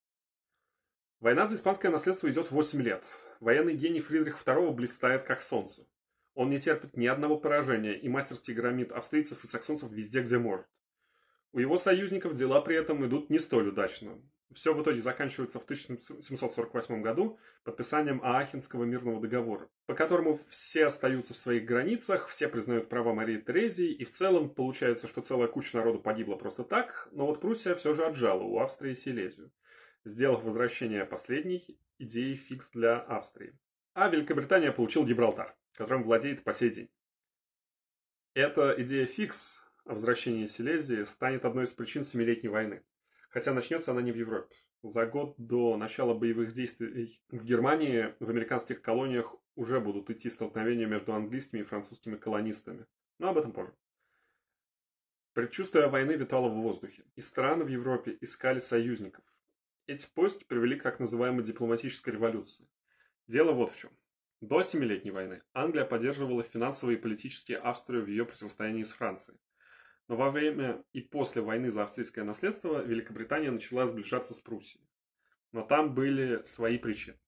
Война 1.22 1.46
за 1.46 1.54
испанское 1.54 1.92
наследство 1.92 2.28
идет 2.28 2.50
8 2.50 2.82
лет. 2.82 3.04
Военный 3.38 3.74
гений 3.74 4.00
Фридриха 4.00 4.42
II 4.44 4.72
блистает 4.72 5.22
как 5.22 5.40
солнце. 5.40 5.86
Он 6.34 6.50
не 6.50 6.58
терпит 6.58 6.96
ни 6.96 7.06
одного 7.06 7.38
поражения 7.38 7.94
и 7.94 8.08
мастерски 8.08 8.50
громит 8.50 8.90
австрийцев 8.90 9.44
и 9.44 9.46
саксонцев 9.46 9.92
везде, 9.92 10.22
где 10.22 10.38
может. 10.38 10.66
У 11.52 11.60
его 11.60 11.78
союзников 11.78 12.34
дела 12.34 12.60
при 12.60 12.74
этом 12.74 13.06
идут 13.06 13.30
не 13.30 13.38
столь 13.38 13.68
удачно. 13.68 14.20
Все 14.52 14.74
в 14.74 14.82
итоге 14.82 15.00
заканчивается 15.00 15.60
в 15.60 15.62
1748 15.62 17.02
году 17.02 17.38
подписанием 17.62 18.20
Аахенского 18.24 18.82
мирного 18.82 19.20
договора, 19.20 19.68
по 19.86 19.94
которому 19.94 20.40
все 20.48 20.86
остаются 20.86 21.34
в 21.34 21.38
своих 21.38 21.64
границах, 21.64 22.26
все 22.26 22.48
признают 22.48 22.88
права 22.88 23.14
Марии 23.14 23.38
Терезии, 23.38 23.92
и 23.92 24.04
в 24.04 24.10
целом 24.10 24.50
получается, 24.50 25.06
что 25.06 25.20
целая 25.20 25.46
куча 25.46 25.76
народу 25.76 26.00
погибла 26.00 26.34
просто 26.34 26.64
так, 26.64 27.08
но 27.12 27.26
вот 27.26 27.40
Пруссия 27.40 27.76
все 27.76 27.94
же 27.94 28.04
отжала 28.04 28.42
у 28.42 28.58
Австрии 28.58 28.94
Силезию, 28.94 29.52
сделав 30.04 30.42
возвращение 30.42 31.04
последней 31.04 31.78
идеей 31.98 32.36
фикс 32.36 32.70
для 32.70 33.00
Австрии. 33.00 33.58
А 33.94 34.08
Великобритания 34.08 34.72
получил 34.72 35.04
Гибралтар, 35.04 35.54
которым 35.72 36.02
владеет 36.02 36.44
по 36.44 36.52
сей 36.52 36.70
день. 36.70 36.90
Эта 38.34 38.74
идея 38.78 39.06
фикс 39.06 39.62
о 39.84 39.94
возвращении 39.94 40.46
Силезии 40.46 41.04
станет 41.04 41.44
одной 41.44 41.64
из 41.64 41.72
причин 41.72 42.04
Семилетней 42.04 42.48
войны. 42.48 42.82
Хотя 43.28 43.52
начнется 43.52 43.90
она 43.90 44.02
не 44.02 44.12
в 44.12 44.16
Европе. 44.16 44.56
За 44.82 45.06
год 45.06 45.34
до 45.38 45.76
начала 45.76 46.14
боевых 46.14 46.52
действий 46.54 47.22
в 47.28 47.44
Германии 47.44 48.14
в 48.18 48.28
американских 48.28 48.82
колониях 48.82 49.36
уже 49.54 49.80
будут 49.80 50.10
идти 50.10 50.28
столкновения 50.28 50.86
между 50.86 51.12
английскими 51.12 51.60
и 51.60 51.64
французскими 51.64 52.16
колонистами. 52.16 52.86
Но 53.18 53.28
об 53.28 53.38
этом 53.38 53.52
позже. 53.52 53.74
Предчувствие 55.34 55.88
войны 55.88 56.12
витало 56.12 56.48
в 56.48 56.56
воздухе, 56.56 57.04
и 57.16 57.20
страны 57.20 57.64
в 57.64 57.68
Европе 57.68 58.18
искали 58.20 58.58
союзников. 58.58 59.24
Эти 59.88 60.06
поиски 60.14 60.44
привели 60.44 60.76
к 60.76 60.82
так 60.82 61.00
называемой 61.00 61.44
дипломатической 61.44 62.10
революции. 62.10 62.68
Дело 63.26 63.52
вот 63.52 63.72
в 63.72 63.78
чем. 63.78 63.90
До 64.40 64.62
Семилетней 64.62 65.10
войны 65.10 65.42
Англия 65.54 65.84
поддерживала 65.84 66.44
финансово 66.44 66.92
и 66.92 66.96
политически 66.96 67.52
Австрию 67.52 68.04
в 68.04 68.08
ее 68.08 68.24
противостоянии 68.24 68.84
с 68.84 68.92
Францией. 68.92 69.40
Но 70.06 70.16
во 70.16 70.30
время 70.30 70.84
и 70.92 71.00
после 71.00 71.42
войны 71.42 71.72
за 71.72 71.82
австрийское 71.82 72.24
наследство 72.24 72.84
Великобритания 72.84 73.50
начала 73.50 73.86
сближаться 73.86 74.34
с 74.34 74.40
Пруссией. 74.40 74.86
Но 75.50 75.62
там 75.62 75.94
были 75.94 76.44
свои 76.44 76.78
причины. 76.78 77.18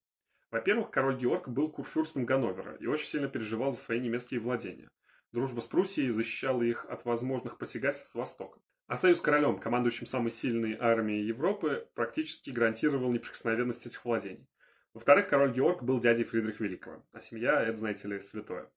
Во-первых, 0.52 0.92
король 0.92 1.16
Георг 1.16 1.48
был 1.48 1.72
курфюрстом 1.72 2.24
Ганновера 2.24 2.76
и 2.76 2.86
очень 2.86 3.08
сильно 3.08 3.28
переживал 3.28 3.72
за 3.72 3.78
свои 3.78 3.98
немецкие 3.98 4.38
владения. 4.38 4.88
Дружба 5.32 5.60
с 5.60 5.66
Пруссией 5.66 6.10
защищала 6.10 6.62
их 6.62 6.84
от 6.84 7.04
возможных 7.04 7.58
посягательств 7.58 8.10
с 8.10 8.14
Востока. 8.14 8.60
А 8.87 8.99
союз 8.99 9.20
королем, 9.20 9.59
командующим 9.59 10.07
самой 10.07 10.31
сильной 10.31 10.77
армией 10.79 11.25
Европы, 11.25 11.88
практически 11.94 12.51
гарантировал 12.51 13.11
неприкосновенность 13.11 13.87
этих 13.87 14.05
владений. 14.05 14.47
Во-вторых, 14.92 15.29
король 15.29 15.53
Георг 15.53 15.83
был 15.83 16.01
дядей 16.01 16.25
Фридриха 16.25 16.62
Великого, 16.62 17.07
а 17.12 17.20
семья– 17.20 17.62
это, 17.62 17.79
знаете 17.79 18.09
ли, 18.09 18.20
святое. 18.20 18.70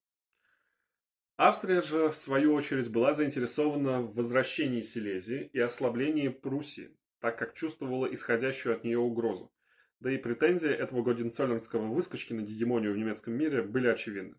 Австрия 1.36 1.82
же, 1.82 2.10
в 2.10 2.16
свою 2.16 2.54
очередь, 2.54 2.90
была 2.90 3.14
заинтересована 3.14 4.02
в 4.02 4.16
возвращении 4.16 4.82
Силезии 4.82 5.50
и 5.54 5.60
ослаблении 5.60 6.30
Пруссии, 6.30 6.98
так 7.20 7.38
как 7.38 7.54
чувствовала 7.54 8.12
исходящую 8.12 8.76
от 8.76 8.84
нее 8.84 8.98
угрозу. 8.98 9.54
Да 10.00 10.12
и 10.12 10.18
претензии 10.18 10.70
этого 10.70 11.04
Годенцоллернского 11.04 11.86
выскочки 11.94 12.34
на 12.34 12.42
гегемонию 12.42 12.94
в 12.94 12.98
немецком 12.98 13.34
мире 13.34 13.62
были 13.62 13.88
очевидны. 13.88 14.36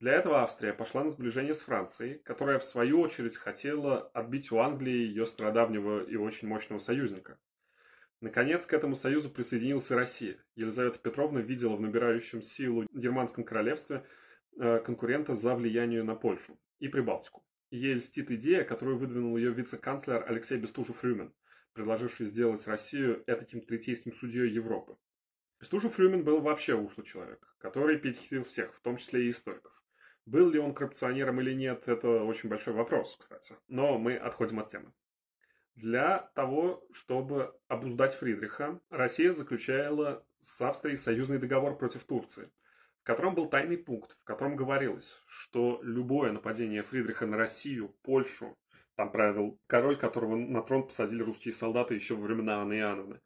Для 0.00 0.12
этого 0.12 0.42
Австрия 0.42 0.72
пошла 0.72 1.04
на 1.04 1.10
сближение 1.10 1.52
с 1.52 1.60
Францией, 1.60 2.20
которая 2.20 2.58
в 2.58 2.64
свою 2.64 3.00
очередь 3.00 3.36
хотела 3.36 4.08
отбить 4.14 4.50
у 4.50 4.56
Англии 4.56 4.94
ее 4.94 5.26
страдавнего 5.26 6.02
и 6.02 6.16
очень 6.16 6.48
мощного 6.48 6.78
союзника. 6.78 7.38
Наконец, 8.22 8.64
к 8.64 8.72
этому 8.72 8.94
союзу 8.94 9.28
присоединилась 9.28 9.90
и 9.90 9.94
Россия. 9.94 10.38
Елизавета 10.54 10.98
Петровна 10.98 11.40
видела 11.40 11.76
в 11.76 11.82
набирающем 11.82 12.40
силу 12.40 12.86
Германском 12.94 13.44
королевстве 13.44 14.06
э, 14.58 14.78
конкурента 14.78 15.34
за 15.34 15.54
влияние 15.54 16.02
на 16.02 16.14
Польшу 16.14 16.58
и 16.78 16.88
Прибалтику. 16.88 17.44
Ей 17.70 17.94
льстит 17.94 18.30
идея, 18.30 18.64
которую 18.64 18.96
выдвинул 18.96 19.36
ее 19.36 19.52
вице-канцлер 19.52 20.24
Алексей 20.26 20.58
Бестужев-Рюмин, 20.58 21.34
предложивший 21.74 22.24
сделать 22.24 22.66
Россию 22.66 23.22
этим 23.26 23.60
третейским 23.60 24.14
судьей 24.14 24.50
Европы. 24.50 24.96
Бестужев-Рюмин 25.60 26.24
был 26.24 26.40
вообще 26.40 26.74
ушлый 26.74 27.06
человек, 27.06 27.54
который 27.58 27.98
перехитрил 27.98 28.44
всех, 28.44 28.74
в 28.74 28.80
том 28.80 28.96
числе 28.96 29.26
и 29.26 29.30
историков. 29.30 29.79
Был 30.26 30.50
ли 30.50 30.58
он 30.58 30.74
коррупционером 30.74 31.40
или 31.40 31.54
нет, 31.54 31.88
это 31.88 32.22
очень 32.24 32.48
большой 32.48 32.74
вопрос, 32.74 33.16
кстати. 33.18 33.54
Но 33.68 33.98
мы 33.98 34.16
отходим 34.16 34.60
от 34.60 34.68
темы. 34.68 34.92
Для 35.74 36.30
того, 36.34 36.86
чтобы 36.92 37.54
обуздать 37.68 38.14
Фридриха, 38.14 38.80
Россия 38.90 39.32
заключала 39.32 40.26
с 40.40 40.60
Австрией 40.60 40.96
союзный 40.96 41.38
договор 41.38 41.76
против 41.78 42.04
Турции, 42.04 42.50
в 43.00 43.04
котором 43.04 43.34
был 43.34 43.48
тайный 43.48 43.78
пункт, 43.78 44.16
в 44.20 44.24
котором 44.24 44.56
говорилось, 44.56 45.22
что 45.26 45.80
любое 45.82 46.32
нападение 46.32 46.82
Фридриха 46.82 47.26
на 47.26 47.36
Россию, 47.36 47.96
Польшу, 48.02 48.58
там 48.94 49.10
правил 49.10 49.58
король, 49.66 49.96
которого 49.96 50.36
на 50.36 50.62
трон 50.62 50.84
посадили 50.84 51.22
русские 51.22 51.54
солдаты 51.54 51.94
еще 51.94 52.14
во 52.14 52.22
времена 52.22 52.60
Анны 52.60 52.74
Иоанновны, 52.74 53.20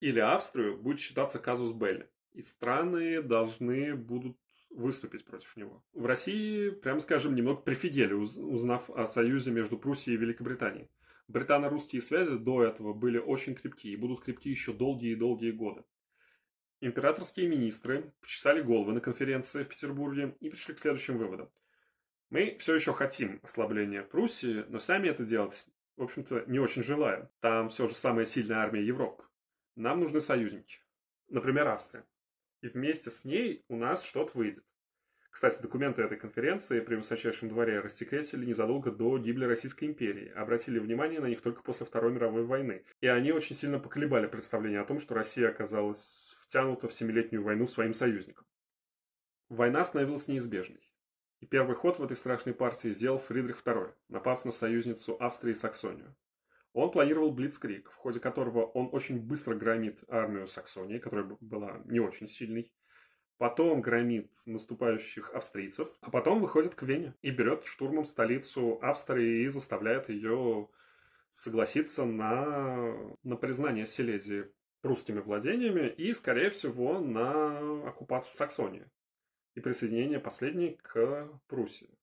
или 0.00 0.18
Австрию, 0.18 0.76
будет 0.76 0.98
считаться 0.98 1.38
казус 1.38 1.72
Белли. 1.72 2.10
И 2.32 2.42
страны 2.42 3.22
должны 3.22 3.94
будут 3.94 4.36
выступить 4.76 5.24
против 5.24 5.56
него. 5.56 5.82
В 5.94 6.04
России, 6.06 6.70
прямо 6.70 7.00
скажем, 7.00 7.34
немного 7.34 7.62
прифигели, 7.62 8.12
узнав 8.12 8.90
о 8.90 9.06
союзе 9.06 9.50
между 9.50 9.78
Пруссией 9.78 10.16
и 10.16 10.20
Великобританией. 10.20 10.90
Британо-русские 11.28 12.02
связи 12.02 12.36
до 12.36 12.62
этого 12.62 12.92
были 12.92 13.18
очень 13.18 13.54
крепкие 13.54 13.94
и 13.94 13.96
будут 13.96 14.22
крепки 14.22 14.48
еще 14.48 14.72
долгие 14.72 15.12
и 15.12 15.16
долгие 15.16 15.50
годы. 15.50 15.82
Императорские 16.80 17.48
министры 17.48 18.12
почесали 18.20 18.60
головы 18.60 18.92
на 18.92 19.00
конференции 19.00 19.64
в 19.64 19.68
Петербурге 19.68 20.36
и 20.40 20.50
пришли 20.50 20.74
к 20.74 20.78
следующим 20.78 21.16
выводам. 21.16 21.50
Мы 22.28 22.56
все 22.60 22.74
еще 22.74 22.92
хотим 22.92 23.40
ослабления 23.42 24.02
Пруссии, 24.02 24.64
но 24.68 24.78
сами 24.78 25.08
это 25.08 25.24
делать, 25.24 25.66
в 25.96 26.02
общем-то, 26.02 26.44
не 26.46 26.58
очень 26.58 26.82
желаем. 26.82 27.28
Там 27.40 27.70
все 27.70 27.88
же 27.88 27.94
самая 27.94 28.26
сильная 28.26 28.58
армия 28.58 28.84
Европы. 28.84 29.24
Нам 29.74 30.00
нужны 30.00 30.20
союзники. 30.20 30.80
Например, 31.28 31.66
Австрия. 31.68 32.04
И 32.66 32.68
вместе 32.68 33.10
с 33.10 33.24
ней 33.24 33.64
у 33.68 33.76
нас 33.76 34.02
что-то 34.02 34.36
выйдет. 34.36 34.64
Кстати, 35.30 35.62
документы 35.62 36.02
этой 36.02 36.18
конференции 36.18 36.80
при 36.80 36.96
высочайшем 36.96 37.48
дворе 37.48 37.78
рассекретили 37.78 38.44
незадолго 38.44 38.90
до 38.90 39.18
гибели 39.18 39.44
Российской 39.44 39.84
империи, 39.84 40.32
обратили 40.34 40.80
внимание 40.80 41.20
на 41.20 41.26
них 41.26 41.42
только 41.42 41.62
после 41.62 41.86
Второй 41.86 42.12
мировой 42.12 42.44
войны. 42.44 42.84
И 43.00 43.06
они 43.06 43.30
очень 43.30 43.54
сильно 43.54 43.78
поколебали 43.78 44.26
представление 44.26 44.80
о 44.80 44.84
том, 44.84 44.98
что 44.98 45.14
Россия 45.14 45.48
оказалась 45.48 46.34
втянута 46.40 46.88
в 46.88 46.92
Семилетнюю 46.92 47.44
войну 47.44 47.68
своим 47.68 47.94
союзником. 47.94 48.44
Война 49.48 49.84
становилась 49.84 50.26
неизбежной. 50.26 50.90
И 51.38 51.46
первый 51.46 51.76
ход 51.76 52.00
в 52.00 52.02
этой 52.02 52.16
страшной 52.16 52.54
партии 52.54 52.92
сделал 52.92 53.20
Фридрих 53.20 53.62
II, 53.62 53.94
напав 54.08 54.44
на 54.44 54.50
союзницу 54.50 55.16
Австрии 55.20 55.52
и 55.52 55.54
Саксонию. 55.54 56.16
Он 56.76 56.90
планировал 56.90 57.32
Блицкрик, 57.32 57.90
в 57.90 57.94
ходе 57.94 58.20
которого 58.20 58.66
он 58.66 58.90
очень 58.92 59.18
быстро 59.18 59.54
громит 59.54 60.04
армию 60.08 60.46
Саксонии, 60.46 60.98
которая 60.98 61.24
была 61.40 61.80
не 61.86 62.00
очень 62.00 62.28
сильной, 62.28 62.70
потом 63.38 63.80
громит 63.80 64.30
наступающих 64.44 65.32
австрийцев, 65.32 65.88
а 66.02 66.10
потом 66.10 66.38
выходит 66.38 66.74
к 66.74 66.82
Вене 66.82 67.14
и 67.22 67.30
берет 67.30 67.64
штурмом 67.64 68.04
столицу 68.04 68.78
Австрии 68.82 69.44
и 69.44 69.48
заставляет 69.48 70.10
ее 70.10 70.68
согласиться 71.30 72.04
на, 72.04 72.94
на 73.22 73.36
признание 73.36 73.86
Силезии 73.86 74.52
прусскими 74.82 75.20
владениями 75.20 75.88
и, 75.88 76.12
скорее 76.12 76.50
всего, 76.50 76.98
на 76.98 77.88
оккупацию 77.88 78.34
Саксонии 78.34 78.84
и 79.54 79.60
присоединение 79.60 80.20
последней 80.20 80.78
к 80.82 81.26
Пруссии. 81.48 81.98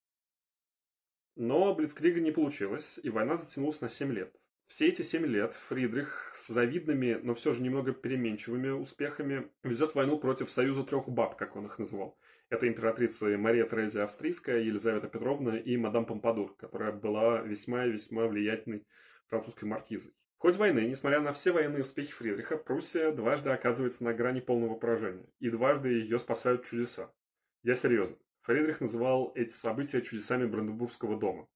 Но 1.35 1.75
Блицкрига 1.75 2.19
не 2.21 2.31
получилось, 2.31 2.99
и 3.03 3.11
война 3.11 3.35
затянулась 3.35 3.79
на 3.79 3.87
7 3.87 4.11
лет. 4.11 4.35
Все 4.67 4.87
эти 4.87 5.01
семь 5.01 5.25
лет 5.25 5.53
Фридрих 5.53 6.31
с 6.33 6.47
завидными, 6.47 7.19
но 7.21 7.33
все 7.33 7.53
же 7.53 7.61
немного 7.61 7.93
переменчивыми 7.93 8.69
успехами 8.69 9.51
ведет 9.63 9.93
войну 9.93 10.17
против 10.17 10.49
Союза 10.49 10.83
трех 10.83 11.07
баб, 11.07 11.35
как 11.37 11.55
он 11.55 11.65
их 11.67 11.77
называл. 11.77 12.17
Это 12.49 12.67
императрица 12.67 13.25
Мария 13.37 13.65
Терезия 13.65 14.03
Австрийская, 14.03 14.59
Елизавета 14.59 15.07
Петровна 15.07 15.57
и 15.57 15.75
мадам 15.77 16.05
Помпадур, 16.05 16.55
которая 16.55 16.91
была 16.91 17.41
весьма 17.41 17.85
и 17.85 17.91
весьма 17.91 18.27
влиятельной 18.27 18.85
французской 19.27 19.65
маркизой. 19.65 20.13
В 20.37 20.41
ходе 20.41 20.59
войны, 20.59 20.81
несмотря 20.81 21.21
на 21.21 21.33
все 21.33 21.51
военные 21.51 21.83
успехи 21.83 22.11
Фридриха, 22.11 22.57
Пруссия 22.57 23.11
дважды 23.11 23.49
оказывается 23.49 24.03
на 24.03 24.13
грани 24.13 24.39
полного 24.39 24.75
поражения, 24.75 25.25
и 25.39 25.49
дважды 25.49 25.89
ее 25.89 26.19
спасают 26.19 26.65
чудеса. 26.65 27.13
Я 27.63 27.75
серьезно. 27.75 28.17
Фридрих 28.41 28.81
называл 28.81 29.31
эти 29.35 29.51
события 29.51 30.01
чудесами 30.01 30.45
Бранденбургского 30.45 31.17
дома. 31.17 31.47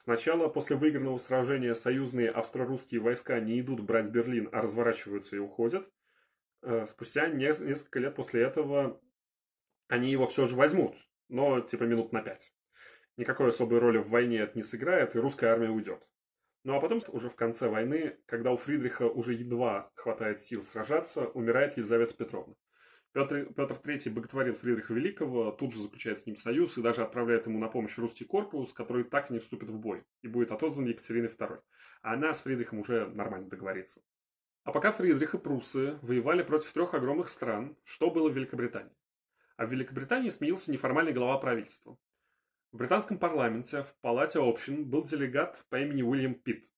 Сначала 0.00 0.48
после 0.48 0.76
выигранного 0.76 1.18
сражения 1.18 1.74
союзные 1.74 2.30
австро-русские 2.30 3.00
войска 3.00 3.40
не 3.40 3.58
идут 3.58 3.80
брать 3.80 4.10
Берлин, 4.10 4.48
а 4.52 4.60
разворачиваются 4.60 5.34
и 5.34 5.40
уходят. 5.40 5.90
Э, 6.62 6.86
спустя 6.86 7.26
несколько 7.26 7.98
лет 7.98 8.14
после 8.14 8.42
этого 8.42 9.02
они 9.88 10.12
его 10.12 10.28
все 10.28 10.46
же 10.46 10.54
возьмут, 10.54 10.94
но 11.28 11.60
типа 11.60 11.82
минут 11.82 12.12
на 12.12 12.22
пять. 12.22 12.54
Никакой 13.16 13.48
особой 13.48 13.80
роли 13.80 13.98
в 13.98 14.08
войне 14.08 14.38
это 14.38 14.56
не 14.56 14.62
сыграет, 14.62 15.16
и 15.16 15.18
русская 15.18 15.48
армия 15.48 15.70
уйдет. 15.70 16.00
Ну 16.62 16.76
а 16.76 16.80
потом, 16.80 17.00
уже 17.08 17.28
в 17.28 17.34
конце 17.34 17.68
войны, 17.68 18.20
когда 18.26 18.52
у 18.52 18.56
Фридриха 18.56 19.08
уже 19.08 19.34
едва 19.34 19.90
хватает 19.96 20.40
сил 20.40 20.62
сражаться, 20.62 21.26
умирает 21.26 21.76
Елизавета 21.76 22.14
Петровна. 22.14 22.54
Петр, 23.12 23.46
Петр 23.54 23.74
III 23.74 24.10
боготворит 24.10 24.58
Фридриха 24.58 24.92
Великого, 24.92 25.50
тут 25.50 25.72
же 25.72 25.80
заключает 25.80 26.18
с 26.18 26.26
ним 26.26 26.36
союз 26.36 26.76
и 26.76 26.82
даже 26.82 27.02
отправляет 27.02 27.46
ему 27.46 27.58
на 27.58 27.68
помощь 27.68 27.96
русский 27.96 28.24
корпус, 28.24 28.72
который 28.72 29.04
так 29.04 29.30
и 29.30 29.34
не 29.34 29.38
вступит 29.38 29.70
в 29.70 29.78
бой 29.78 30.04
и 30.22 30.28
будет 30.28 30.52
отозван 30.52 30.86
Екатериной 30.86 31.28
II. 31.28 31.60
А 32.02 32.12
она 32.12 32.34
с 32.34 32.40
Фридрихом 32.40 32.80
уже 32.80 33.06
нормально 33.08 33.48
договорится. 33.48 34.02
А 34.64 34.72
пока 34.72 34.92
Фридрих 34.92 35.34
и 35.34 35.38
Пруссы 35.38 35.98
воевали 36.02 36.42
против 36.42 36.72
трех 36.72 36.92
огромных 36.92 37.30
стран, 37.30 37.76
что 37.84 38.10
было 38.10 38.28
в 38.28 38.36
Великобритании? 38.36 38.94
А 39.56 39.64
в 39.64 39.72
Великобритании 39.72 40.28
сменился 40.28 40.70
неформальный 40.70 41.14
глава 41.14 41.38
правительства. 41.38 41.96
В 42.70 42.76
британском 42.76 43.18
парламенте, 43.18 43.84
в 43.84 43.96
палате 44.02 44.40
общин, 44.40 44.84
был 44.84 45.04
делегат 45.04 45.64
по 45.70 45.80
имени 45.80 46.02
Уильям 46.02 46.34
Питт. 46.34 46.68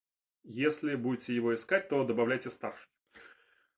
Если 0.45 0.95
будете 0.95 1.35
его 1.35 1.53
искать, 1.53 1.89
то 1.89 2.05
добавляйте 2.05 2.49
старший. 2.49 2.89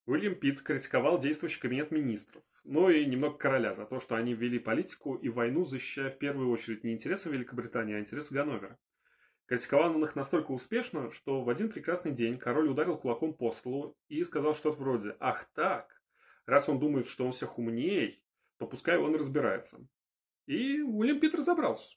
Уильям 0.04 0.34
Питт 0.34 0.62
критиковал 0.62 1.20
действующий 1.20 1.60
кабинет 1.60 1.92
министров, 1.92 2.42
но 2.64 2.90
и 2.90 3.06
немного 3.06 3.38
короля 3.38 3.72
за 3.72 3.86
то, 3.86 4.00
что 4.00 4.16
они 4.16 4.34
ввели 4.34 4.58
политику 4.58 5.14
и 5.14 5.28
войну, 5.28 5.64
защищая 5.64 6.10
в 6.10 6.18
первую 6.18 6.50
очередь 6.50 6.82
не 6.82 6.92
интересы 6.92 7.30
Великобритании, 7.30 7.94
а 7.94 8.00
интересы 8.00 8.34
Ганновера. 8.34 8.80
Критиковал 9.46 9.94
он 9.94 10.04
их 10.04 10.16
настолько 10.16 10.50
успешно, 10.50 11.12
что 11.12 11.44
в 11.44 11.48
один 11.48 11.68
прекрасный 11.68 12.10
день 12.10 12.36
король 12.36 12.68
ударил 12.68 12.96
кулаком 12.96 13.32
по 13.32 13.52
столу 13.52 13.96
и 14.08 14.24
сказал 14.24 14.56
что-то 14.56 14.78
вроде 14.78 15.16
«Ах 15.20 15.44
так! 15.54 16.02
Раз 16.46 16.68
он 16.68 16.80
думает, 16.80 17.06
что 17.06 17.24
он 17.24 17.30
всех 17.30 17.58
умнее, 17.58 18.16
то 18.58 18.66
пускай 18.66 18.98
он 18.98 19.14
разбирается». 19.14 19.86
И 20.46 20.80
Уильям 20.80 21.20
Питт 21.20 21.36
разобрался. 21.36 21.96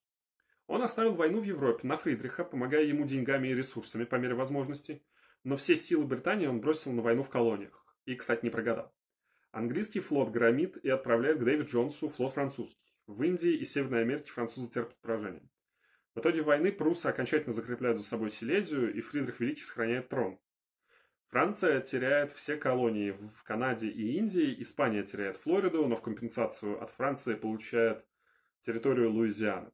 Он 0.67 0.83
оставил 0.83 1.15
войну 1.15 1.39
в 1.39 1.43
Европе 1.43 1.87
на 1.87 1.97
Фридриха, 1.97 2.43
помогая 2.43 2.83
ему 2.83 3.05
деньгами 3.05 3.47
и 3.47 3.55
ресурсами 3.55 4.03
по 4.03 4.15
мере 4.15 4.35
возможностей, 4.35 5.03
но 5.43 5.57
все 5.57 5.75
силы 5.75 6.05
Британии 6.05 6.45
он 6.45 6.61
бросил 6.61 6.91
на 6.91 7.01
войну 7.01 7.23
в 7.23 7.29
колониях. 7.29 7.84
И, 8.05 8.15
кстати, 8.15 8.43
не 8.43 8.49
прогадал. 8.49 8.93
Английский 9.51 9.99
флот 9.99 10.31
громит 10.31 10.77
и 10.77 10.89
отправляет 10.89 11.39
к 11.39 11.43
Дэвид 11.43 11.67
Джонсу 11.67 12.09
флот 12.09 12.33
французский. 12.33 12.93
В 13.07 13.23
Индии 13.23 13.53
и 13.53 13.65
Северной 13.65 14.01
Америке 14.01 14.31
французы 14.31 14.69
терпят 14.69 14.99
поражение. 15.01 15.49
В 16.13 16.19
итоге 16.19 16.41
войны 16.41 16.71
пруссы 16.71 17.07
окончательно 17.07 17.53
закрепляют 17.53 17.97
за 17.97 18.03
собой 18.03 18.31
Силезию, 18.31 18.93
и 18.93 19.01
Фридрих 19.01 19.39
Великий 19.39 19.61
сохраняет 19.61 20.09
трон. 20.09 20.39
Франция 21.27 21.81
теряет 21.81 22.31
все 22.31 22.55
колонии 22.55 23.11
в 23.11 23.43
Канаде 23.43 23.87
и 23.87 24.17
Индии, 24.17 24.55
Испания 24.61 25.03
теряет 25.03 25.37
Флориду, 25.37 25.85
но 25.87 25.95
в 25.95 26.01
компенсацию 26.01 26.81
от 26.81 26.91
Франции 26.91 27.35
получает 27.35 28.05
территорию 28.59 29.11
Луизианы. 29.11 29.71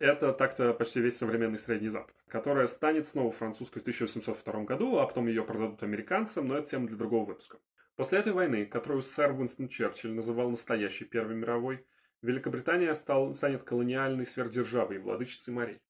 Это 0.00 0.32
так-то 0.32 0.72
почти 0.72 1.02
весь 1.02 1.18
современный 1.18 1.58
Средний 1.58 1.90
Запад, 1.90 2.16
которая 2.26 2.66
станет 2.68 3.06
снова 3.06 3.30
французской 3.30 3.80
в 3.80 3.82
1802 3.82 4.64
году, 4.64 4.96
а 4.96 5.06
потом 5.06 5.26
ее 5.26 5.44
продадут 5.44 5.82
американцам, 5.82 6.48
но 6.48 6.56
это 6.56 6.70
тема 6.70 6.86
для 6.86 6.96
другого 6.96 7.26
выпуска. 7.26 7.58
После 7.96 8.18
этой 8.18 8.32
войны, 8.32 8.64
которую 8.64 9.02
сэр 9.02 9.32
Уинстон 9.32 9.68
Черчилль 9.68 10.14
называл 10.14 10.48
настоящей 10.48 11.04
Первой 11.04 11.34
мировой, 11.34 11.86
Великобритания 12.22 12.94
стал, 12.94 13.34
станет 13.34 13.62
колониальной 13.62 14.24
сверхдержавой 14.24 14.96
и 14.96 15.00
владычицей 15.00 15.52
морей. 15.52 15.82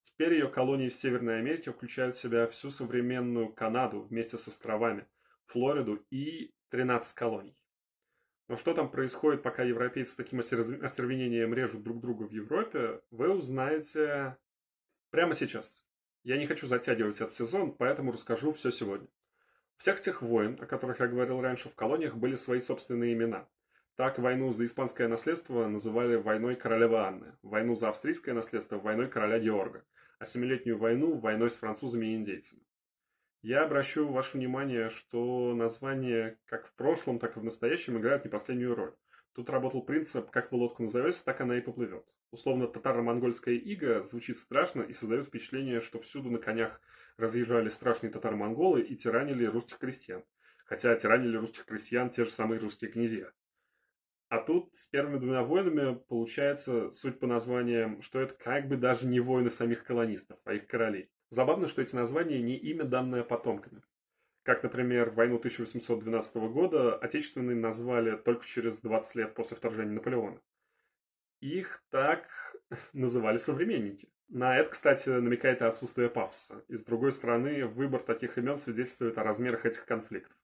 Теперь 0.00 0.32
ее 0.32 0.48
колонии 0.48 0.88
в 0.88 0.94
Северной 0.94 1.38
Америке 1.38 1.72
включают 1.72 2.16
в 2.16 2.20
себя 2.20 2.46
всю 2.46 2.70
современную 2.70 3.52
Канаду 3.52 4.00
вместе 4.00 4.38
с 4.38 4.48
островами, 4.48 5.06
Флориду 5.44 6.02
и 6.08 6.54
13 6.70 7.14
колоний. 7.14 7.61
Но 8.48 8.56
что 8.56 8.74
там 8.74 8.90
происходит, 8.90 9.42
пока 9.42 9.62
европейцы 9.62 10.16
таким 10.16 10.40
остервенением 10.40 11.54
режут 11.54 11.82
друг 11.82 12.00
друга 12.00 12.24
в 12.24 12.32
Европе, 12.32 13.00
вы 13.10 13.30
узнаете 13.30 14.36
прямо 15.10 15.34
сейчас. 15.34 15.86
Я 16.24 16.36
не 16.36 16.46
хочу 16.46 16.66
затягивать 16.66 17.16
этот 17.16 17.32
сезон, 17.32 17.72
поэтому 17.72 18.12
расскажу 18.12 18.52
все 18.52 18.70
сегодня. 18.70 19.08
У 19.76 19.80
всех 19.80 20.00
тех 20.00 20.22
войн, 20.22 20.58
о 20.60 20.66
которых 20.66 21.00
я 21.00 21.08
говорил 21.08 21.40
раньше, 21.40 21.68
в 21.68 21.74
колониях 21.74 22.16
были 22.16 22.36
свои 22.36 22.60
собственные 22.60 23.14
имена. 23.14 23.48
Так 23.96 24.18
войну 24.18 24.52
за 24.52 24.64
испанское 24.64 25.06
наследство 25.06 25.66
называли 25.66 26.16
войной 26.16 26.56
королевы 26.56 26.96
Анны, 26.96 27.36
войну 27.42 27.76
за 27.76 27.90
австрийское 27.90 28.34
наследство– 28.34 28.78
войной 28.78 29.08
короля 29.08 29.38
Георга, 29.38 29.84
а 30.18 30.24
семилетнюю 30.24 30.78
войну– 30.78 31.14
войной 31.18 31.50
с 31.50 31.56
французами 31.56 32.06
и 32.06 32.16
индейцами. 32.16 32.62
Я 33.42 33.64
обращу 33.64 34.08
ваше 34.08 34.38
внимание, 34.38 34.88
что 34.88 35.52
названия 35.52 36.38
как 36.46 36.68
в 36.68 36.74
прошлом, 36.74 37.18
так 37.18 37.36
и 37.36 37.40
в 37.40 37.44
настоящем 37.44 37.98
играют 37.98 38.24
не 38.24 38.30
последнюю 38.30 38.76
роль. 38.76 38.94
Тут 39.34 39.50
работал 39.50 39.82
принцип 39.82 40.30
«как 40.30 40.52
вы 40.52 40.58
лодку 40.58 40.84
назовете, 40.84 41.18
так 41.24 41.40
она 41.40 41.58
и 41.58 41.60
поплывет». 41.60 42.06
Условно, 42.30 42.68
татаро-монгольская 42.68 43.56
ига 43.56 44.04
звучит 44.04 44.38
страшно 44.38 44.82
и 44.82 44.92
создает 44.92 45.26
впечатление, 45.26 45.80
что 45.80 45.98
всюду 45.98 46.30
на 46.30 46.38
конях 46.38 46.80
разъезжали 47.16 47.68
страшные 47.68 48.12
татаро-монголы 48.12 48.80
и 48.80 48.94
тиранили 48.94 49.44
русских 49.44 49.78
крестьян. 49.78 50.22
Хотя 50.64 50.94
тиранили 50.94 51.36
русских 51.36 51.64
крестьян 51.64 52.10
те 52.10 52.24
же 52.24 52.30
самые 52.30 52.60
русские 52.60 52.92
князья. 52.92 53.32
А 54.28 54.38
тут 54.38 54.74
с 54.76 54.86
первыми 54.86 55.18
двумя 55.18 55.42
войнами 55.42 55.96
получается, 56.08 56.92
суть 56.92 57.18
по 57.18 57.26
названиям, 57.26 58.02
что 58.02 58.20
это 58.20 58.34
как 58.36 58.68
бы 58.68 58.76
даже 58.76 59.06
не 59.08 59.18
войны 59.18 59.50
самих 59.50 59.82
колонистов, 59.82 60.38
а 60.44 60.54
их 60.54 60.68
королей. 60.68 61.10
Забавно, 61.32 61.66
что 61.66 61.80
эти 61.80 61.96
названия 61.96 62.42
не 62.42 62.58
имя, 62.58 62.84
данное 62.84 63.22
потомками. 63.22 63.80
Как, 64.42 64.62
например, 64.62 65.08
войну 65.12 65.36
1812 65.36 66.36
года 66.52 66.94
отечественные 66.94 67.56
назвали 67.56 68.18
только 68.18 68.44
через 68.44 68.82
20 68.82 69.14
лет 69.14 69.34
после 69.34 69.56
вторжения 69.56 69.94
Наполеона. 69.94 70.42
Их 71.40 71.82
так 71.88 72.28
называли 72.92 73.38
современники. 73.38 74.12
На 74.28 74.58
это, 74.58 74.72
кстати, 74.72 75.08
намекает 75.08 75.62
и 75.62 75.64
отсутствие 75.64 76.10
пафоса. 76.10 76.66
И 76.68 76.76
с 76.76 76.84
другой 76.84 77.12
стороны, 77.12 77.64
выбор 77.66 78.02
таких 78.02 78.36
имен 78.36 78.58
свидетельствует 78.58 79.16
о 79.16 79.24
размерах 79.24 79.64
этих 79.64 79.86
конфликтов. 79.86 80.36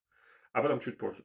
Об 0.53 0.65
этом 0.65 0.79
чуть 0.79 0.97
позже. 0.97 1.23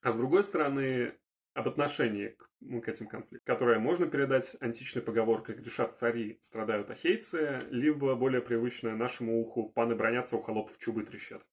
А 0.00 0.10
с 0.10 0.16
другой 0.16 0.42
стороны, 0.42 1.12
об 1.54 1.68
отношении 1.68 2.28
к, 2.28 2.50
ну, 2.60 2.80
к 2.80 2.88
этим 2.88 3.06
конфликтам, 3.06 3.40
которое 3.44 3.78
можно 3.78 4.06
передать 4.06 4.56
античной 4.60 5.02
поговоркой 5.02 5.56
«грешат 5.56 5.96
цари, 5.96 6.38
страдают 6.40 6.90
ахейцы», 6.90 7.60
либо 7.70 8.14
более 8.14 8.40
привычное 8.40 8.94
нашему 8.94 9.40
уху 9.40 9.68
«паны 9.68 9.94
бронятся, 9.94 10.36
у 10.36 10.40
холопов 10.40 10.78
чубы 10.78 11.04
трещат». 11.04 11.44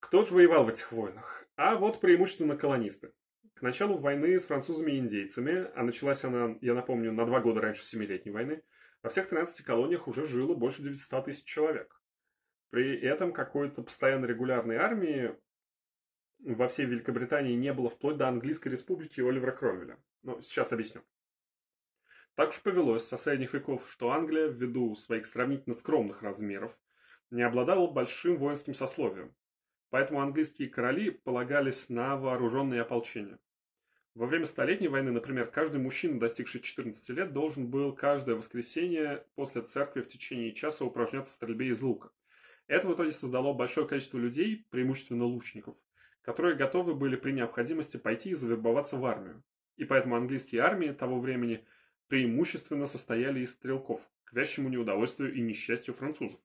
Кто 0.00 0.24
же 0.24 0.34
воевал 0.34 0.64
в 0.64 0.68
этих 0.68 0.92
войнах? 0.92 1.46
А 1.56 1.76
вот 1.76 2.00
преимущественно 2.00 2.56
колонисты. 2.56 3.12
К 3.54 3.62
началу 3.62 3.96
войны 3.96 4.38
с 4.38 4.46
французами 4.46 4.92
и 4.92 4.98
индейцами, 4.98 5.70
а 5.74 5.82
началась 5.82 6.24
она, 6.24 6.56
я 6.60 6.74
напомню, 6.74 7.12
на 7.12 7.24
два 7.24 7.40
года 7.40 7.60
раньше 7.60 7.82
Семилетней 7.82 8.32
войны, 8.32 8.62
во 9.02 9.10
всех 9.10 9.28
13 9.28 9.64
колониях 9.64 10.08
уже 10.08 10.26
жило 10.26 10.54
больше 10.54 10.82
900 10.82 11.24
тысяч 11.24 11.44
человек. 11.44 12.00
При 12.70 13.00
этом 13.00 13.32
какой-то 13.32 13.82
постоянно 13.82 14.26
регулярной 14.26 14.76
армии 14.76 15.34
во 16.38 16.68
всей 16.68 16.86
Великобритании 16.86 17.54
не 17.54 17.72
было 17.72 17.90
вплоть 17.90 18.16
до 18.16 18.28
Английской 18.28 18.68
республики 18.68 19.20
Оливера 19.20 19.52
Кромвеля. 19.52 19.98
Но 20.22 20.40
сейчас 20.42 20.72
объясню. 20.72 21.02
Так 22.34 22.50
уж 22.50 22.60
повелось 22.60 23.06
со 23.06 23.16
средних 23.16 23.54
веков, 23.54 23.90
что 23.90 24.10
Англия, 24.10 24.48
ввиду 24.48 24.94
своих 24.94 25.26
сравнительно 25.26 25.74
скромных 25.74 26.22
размеров, 26.22 26.78
не 27.30 27.42
обладала 27.42 27.90
большим 27.90 28.36
воинским 28.36 28.74
сословием. 28.74 29.34
Поэтому 29.90 30.20
английские 30.20 30.68
короли 30.68 31.10
полагались 31.10 31.88
на 31.88 32.16
вооруженные 32.16 32.82
ополчения. 32.82 33.38
Во 34.14 34.26
время 34.26 34.46
Столетней 34.46 34.88
войны, 34.88 35.12
например, 35.12 35.50
каждый 35.50 35.78
мужчина, 35.78 36.18
достигший 36.18 36.60
14 36.60 37.08
лет, 37.10 37.32
должен 37.32 37.68
был 37.68 37.94
каждое 37.94 38.34
воскресенье 38.34 39.26
после 39.34 39.62
церкви 39.62 40.00
в 40.00 40.08
течение 40.08 40.54
часа 40.54 40.84
упражняться 40.84 41.32
в 41.32 41.36
стрельбе 41.36 41.68
из 41.68 41.82
лука. 41.82 42.10
Это 42.66 42.88
в 42.88 42.94
итоге 42.94 43.12
создало 43.12 43.52
большое 43.52 43.86
количество 43.86 44.18
людей, 44.18 44.66
преимущественно 44.70 45.24
лучников, 45.24 45.76
которые 46.26 46.56
готовы 46.56 46.94
были 46.94 47.14
при 47.14 47.30
необходимости 47.30 47.96
пойти 47.96 48.30
и 48.30 48.34
завербоваться 48.34 48.96
в 48.96 49.06
армию. 49.06 49.44
И 49.76 49.84
поэтому 49.84 50.16
английские 50.16 50.62
армии 50.62 50.88
того 50.88 51.20
времени 51.20 51.64
преимущественно 52.08 52.86
состояли 52.86 53.40
из 53.40 53.52
стрелков, 53.52 54.00
к 54.24 54.32
вящему 54.32 54.68
неудовольствию 54.68 55.32
и 55.32 55.40
несчастью 55.40 55.94
французов. 55.94 56.40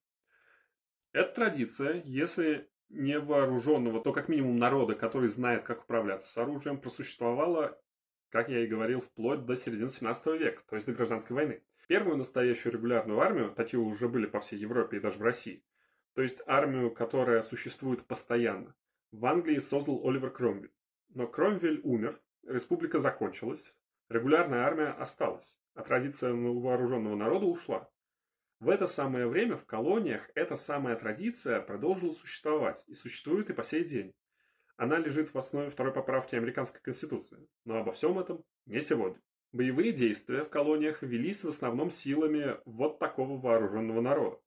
Эта 1.14 1.34
традиция, 1.34 2.04
если 2.06 2.70
не 2.90 3.20
вооруженного, 3.20 4.04
то 4.04 4.14
как 4.14 4.30
минимум 4.30 4.58
народа, 4.58 4.94
который 4.94 5.30
знает, 5.30 5.64
как 5.64 5.84
управляться 5.84 6.32
с 6.32 6.38
оружием, 6.38 6.80
просуществовала, 6.80 7.82
как 8.30 8.50
я 8.50 8.60
и 8.60 8.68
говорил, 8.68 9.02
вплоть 9.02 9.46
до 9.46 9.56
середины 9.56 9.90
17 9.90 10.40
века, 10.40 10.62
то 10.70 10.76
есть 10.76 10.86
до 10.86 10.94
гражданской 10.94 11.36
войны. 11.36 11.64
Первую 11.88 12.18
настоящую 12.18 12.74
регулярную 12.74 13.20
армию, 13.20 13.52
такие 13.52 13.80
уже 13.80 14.08
были 14.08 14.28
по 14.28 14.42
всей 14.42 14.60
Европе 14.60 14.98
и 14.98 15.00
даже 15.00 15.18
в 15.18 15.24
России, 15.24 15.66
то 16.14 16.22
есть 16.22 16.44
армию, 16.46 16.92
которая 16.92 17.42
существует 17.42 18.06
постоянно, 18.06 18.76
в 19.12 19.26
Англии 19.26 19.60
создал 19.60 20.08
Оливер 20.08 20.32
Кромвель. 20.32 20.72
Но 21.10 21.28
Кромвель 21.28 21.82
умер, 21.84 22.20
республика 22.48 23.00
закончилась, 23.00 23.76
регулярная 24.10 24.64
армия 24.64 24.90
осталась, 24.90 25.60
а 25.74 25.84
традиция 25.84 26.34
вооруженного 26.34 27.16
народа 27.16 27.46
ушла. 27.46 27.90
В 28.60 28.70
это 28.70 28.86
самое 28.88 29.28
время 29.28 29.56
в 29.58 29.66
колониях 29.66 30.30
эта 30.36 30.56
самая 30.56 30.96
традиция 30.96 31.62
продолжила 31.62 32.14
существовать 32.14 32.84
и 32.88 32.94
существует 32.94 33.50
и 33.50 33.54
по 33.54 33.64
сей 33.64 33.84
день. 33.84 34.14
Она 34.78 34.98
лежит 34.98 35.34
в 35.34 35.38
основе 35.38 35.70
второй 35.70 35.94
поправки 35.94 36.36
американской 36.36 36.80
конституции. 36.82 37.48
Но 37.66 37.78
обо 37.78 37.92
всем 37.92 38.20
этом 38.20 38.44
не 38.66 38.82
сегодня. 38.82 39.20
Боевые 39.52 39.92
действия 39.92 40.44
в 40.44 40.50
колониях 40.50 41.02
велись 41.02 41.44
в 41.44 41.50
основном 41.50 41.92
силами 41.92 42.58
вот 42.66 43.00
такого 43.00 43.38
вооруженного 43.38 44.00
народа. 44.00 44.40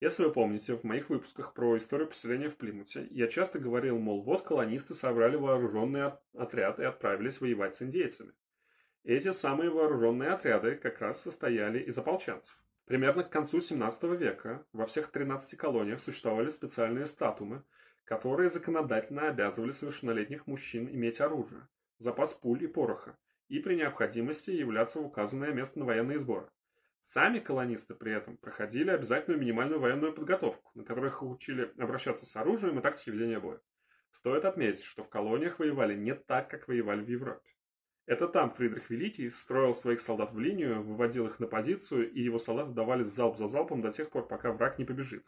Если 0.00 0.24
вы 0.24 0.32
помните, 0.32 0.76
в 0.76 0.84
моих 0.84 1.08
выпусках 1.08 1.54
про 1.54 1.76
историю 1.78 2.08
поселения 2.08 2.50
в 2.50 2.56
Плимуте 2.56 3.06
я 3.10 3.28
часто 3.28 3.58
говорил, 3.58 3.98
мол, 3.98 4.22
вот 4.22 4.42
колонисты 4.42 4.94
собрали 4.94 5.36
вооруженный 5.36 6.12
отряд 6.34 6.78
и 6.78 6.84
отправились 6.84 7.40
воевать 7.40 7.74
с 7.74 7.82
индейцами. 7.82 8.32
Эти 9.04 9.32
самые 9.32 9.70
вооруженные 9.70 10.30
отряды 10.30 10.74
как 10.74 11.00
раз 11.00 11.22
состояли 11.22 11.78
из 11.78 11.96
ополченцев. 11.96 12.62
Примерно 12.84 13.24
к 13.24 13.30
концу 13.30 13.60
17 13.60 14.02
века 14.18 14.66
во 14.72 14.84
всех 14.84 15.08
13 15.08 15.58
колониях 15.58 16.00
существовали 16.00 16.50
специальные 16.50 17.06
статумы, 17.06 17.64
которые 18.04 18.50
законодательно 18.50 19.28
обязывали 19.28 19.70
совершеннолетних 19.70 20.46
мужчин 20.46 20.88
иметь 20.88 21.20
оружие, 21.20 21.68
запас 21.96 22.34
пуль 22.34 22.64
и 22.64 22.66
пороха, 22.66 23.16
и 23.48 23.60
при 23.60 23.76
необходимости 23.76 24.50
являться 24.50 25.00
в 25.00 25.06
указанное 25.06 25.52
место 25.52 25.78
на 25.78 25.86
военные 25.86 26.18
сборы. 26.18 26.48
Сами 27.08 27.38
колонисты 27.38 27.94
при 27.94 28.12
этом 28.12 28.36
проходили 28.36 28.90
обязательную 28.90 29.40
минимальную 29.40 29.78
военную 29.78 30.12
подготовку, 30.12 30.72
на 30.74 30.82
которой 30.82 31.06
их 31.06 31.22
учили 31.22 31.72
обращаться 31.78 32.26
с 32.26 32.34
оружием 32.34 32.80
и 32.80 32.82
тактике 32.82 33.12
ведения 33.12 33.38
боя. 33.38 33.60
Стоит 34.10 34.44
отметить, 34.44 34.82
что 34.82 35.04
в 35.04 35.08
колониях 35.08 35.60
воевали 35.60 35.94
не 35.94 36.16
так, 36.16 36.50
как 36.50 36.66
воевали 36.66 37.04
в 37.04 37.08
Европе. 37.08 37.48
Это 38.06 38.26
там 38.26 38.50
Фридрих 38.50 38.90
Великий 38.90 39.30
строил 39.30 39.72
своих 39.72 40.00
солдат 40.00 40.32
в 40.32 40.38
линию, 40.40 40.82
выводил 40.82 41.28
их 41.28 41.38
на 41.38 41.46
позицию, 41.46 42.10
и 42.10 42.20
его 42.20 42.40
солдаты 42.40 42.72
давали 42.72 43.04
залп 43.04 43.38
за 43.38 43.46
залпом 43.46 43.82
до 43.82 43.92
тех 43.92 44.10
пор, 44.10 44.26
пока 44.26 44.50
враг 44.50 44.80
не 44.80 44.84
побежит. 44.84 45.24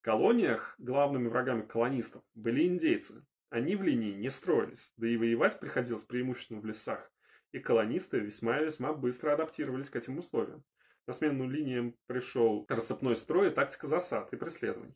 В 0.00 0.02
колониях 0.02 0.74
главными 0.78 1.28
врагами 1.28 1.62
колонистов 1.62 2.24
были 2.34 2.66
индейцы. 2.66 3.24
Они 3.50 3.76
в 3.76 3.84
линии 3.84 4.14
не 4.14 4.30
строились, 4.30 4.92
да 4.96 5.06
и 5.06 5.16
воевать 5.16 5.60
приходилось 5.60 6.02
преимущественно 6.02 6.60
в 6.60 6.66
лесах, 6.66 7.08
и 7.52 7.60
колонисты 7.60 8.18
весьма-весьма 8.18 8.94
быстро 8.94 9.32
адаптировались 9.32 9.88
к 9.88 9.94
этим 9.94 10.18
условиям. 10.18 10.64
На 11.06 11.12
смену 11.12 11.48
линиям 11.48 11.96
пришел 12.06 12.64
рассыпной 12.68 13.16
строй 13.16 13.48
и 13.48 13.50
тактика 13.50 13.86
засад 13.86 14.32
и 14.32 14.36
преследований. 14.36 14.94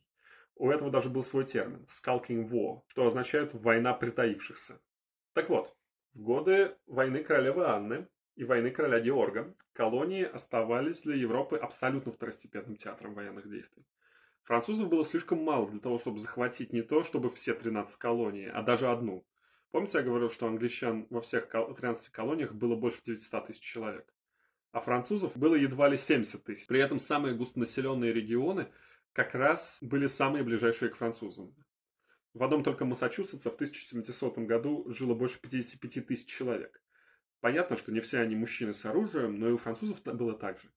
У 0.55 0.71
этого 0.71 0.89
даже 0.89 1.09
был 1.09 1.21
свой 1.21 1.45
термин– 1.45 1.85
«skulking 1.87 2.49
war», 2.49 2.81
что 2.87 3.05
означает 3.05 3.53
«война 3.53 3.93
притаившихся». 3.93 4.79
Так 5.33 5.49
вот, 5.49 5.75
в 6.13 6.21
годы 6.21 6.75
войны 6.87 7.23
королевы 7.23 7.65
Анны 7.65 8.07
и 8.35 8.43
войны 8.43 8.71
короля 8.71 8.99
Георга 8.99 9.53
колонии 9.73 10.23
оставались 10.23 11.01
для 11.01 11.15
Европы 11.15 11.57
абсолютно 11.57 12.11
второстепенным 12.11 12.77
театром 12.77 13.13
военных 13.13 13.49
действий. 13.49 13.85
Французов 14.43 14.87
было 14.87 15.03
слишком 15.03 15.43
мало 15.43 15.69
для 15.69 15.79
того, 15.79 15.99
чтобы 15.99 16.19
захватить 16.19 16.71
не 16.71 16.81
то, 16.81 17.03
чтобы 17.03 17.29
все 17.29 17.53
13 17.53 17.99
колоний, 17.99 18.49
а 18.49 18.63
даже 18.63 18.89
одну. 18.89 19.27
Помните, 19.71 19.97
я 19.97 20.03
говорил, 20.03 20.31
что 20.31 20.47
англичан 20.47 21.05
во 21.09 21.21
всех 21.21 21.49
13 21.49 22.09
колониях 22.09 22.53
было 22.53 22.75
больше 22.75 23.03
900 23.03 23.47
тысяч 23.47 23.61
человек? 23.61 24.11
А 24.71 24.79
французов 24.79 25.37
было 25.37 25.55
едва 25.55 25.89
ли 25.89 25.97
70 25.97 26.43
тысяч. 26.43 26.67
При 26.67 26.79
этом 26.79 26.99
самые 26.99 27.35
густонаселенные 27.35 28.13
регионы 28.13 28.71
как 29.13 29.33
раз 29.33 29.79
были 29.81 30.07
самые 30.07 30.43
ближайшие 30.43 30.89
к 30.89 30.97
французам. 30.97 31.55
В 32.33 32.43
одном 32.43 32.63
только 32.63 32.85
Массачусетсе 32.85 33.49
в 33.49 33.55
1700 33.55 34.37
году 34.39 34.85
жило 34.93 35.15
больше 35.15 35.39
55 35.39 36.05
тысяч 36.05 36.27
человек. 36.27 36.81
Понятно, 37.39 37.77
что 37.77 37.91
не 37.91 37.99
все 37.99 38.19
они 38.19 38.35
мужчины 38.35 38.73
с 38.73 38.85
оружием, 38.85 39.39
но 39.39 39.49
и 39.49 39.53
у 39.53 39.57
французов 39.57 40.03
было 40.03 40.37
так 40.37 40.59
же. 40.59 40.69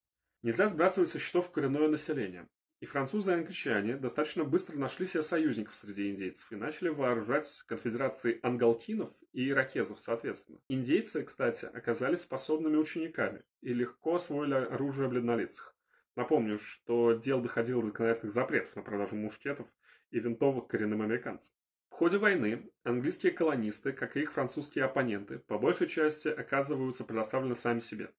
Нельзя 0.42 0.68
сбрасывать 0.68 1.10
со 1.10 1.18
счетов 1.18 1.50
коренное 1.50 1.88
население. 1.88 2.48
И 2.80 2.86
французы 2.86 3.32
и 3.32 3.34
англичане 3.34 3.96
достаточно 3.96 4.42
быстро 4.42 4.78
нашли 4.78 5.06
себе 5.06 5.22
союзников 5.22 5.76
среди 5.76 6.10
индейцев 6.10 6.50
и 6.50 6.56
начали 6.56 6.88
вооружать 6.88 7.62
конфедерации 7.66 8.40
ангалкинов 8.42 9.10
и 9.34 9.50
иракезов 9.50 10.00
соответственно. 10.00 10.60
Индейцы, 10.68 11.22
кстати, 11.22 11.66
оказались 11.66 12.22
способными 12.22 12.76
учениками 12.76 13.42
и 13.60 13.74
легко 13.74 14.14
освоили 14.14 14.54
оружие 14.54 15.10
бледнолицых. 15.10 15.76
Напомню, 16.16 16.58
что 16.58 17.12
дело 17.12 17.42
доходило 17.42 17.82
до 17.82 17.88
законодательных 17.88 18.34
запретов 18.34 18.74
на 18.74 18.82
продажу 18.82 19.14
мушкетов 19.14 19.68
и 20.10 20.18
винтовок 20.18 20.68
коренным 20.68 21.02
американцам. 21.02 21.52
В 21.90 21.94
ходе 21.94 22.16
войны 22.16 22.70
английские 22.82 23.32
колонисты, 23.32 23.92
как 23.92 24.16
и 24.16 24.22
их 24.22 24.32
французские 24.32 24.86
оппоненты, 24.86 25.38
по 25.40 25.58
большей 25.58 25.86
части 25.86 26.28
оказываются 26.28 27.04
предоставлены 27.04 27.54
сами 27.54 27.80
себе. 27.80 28.10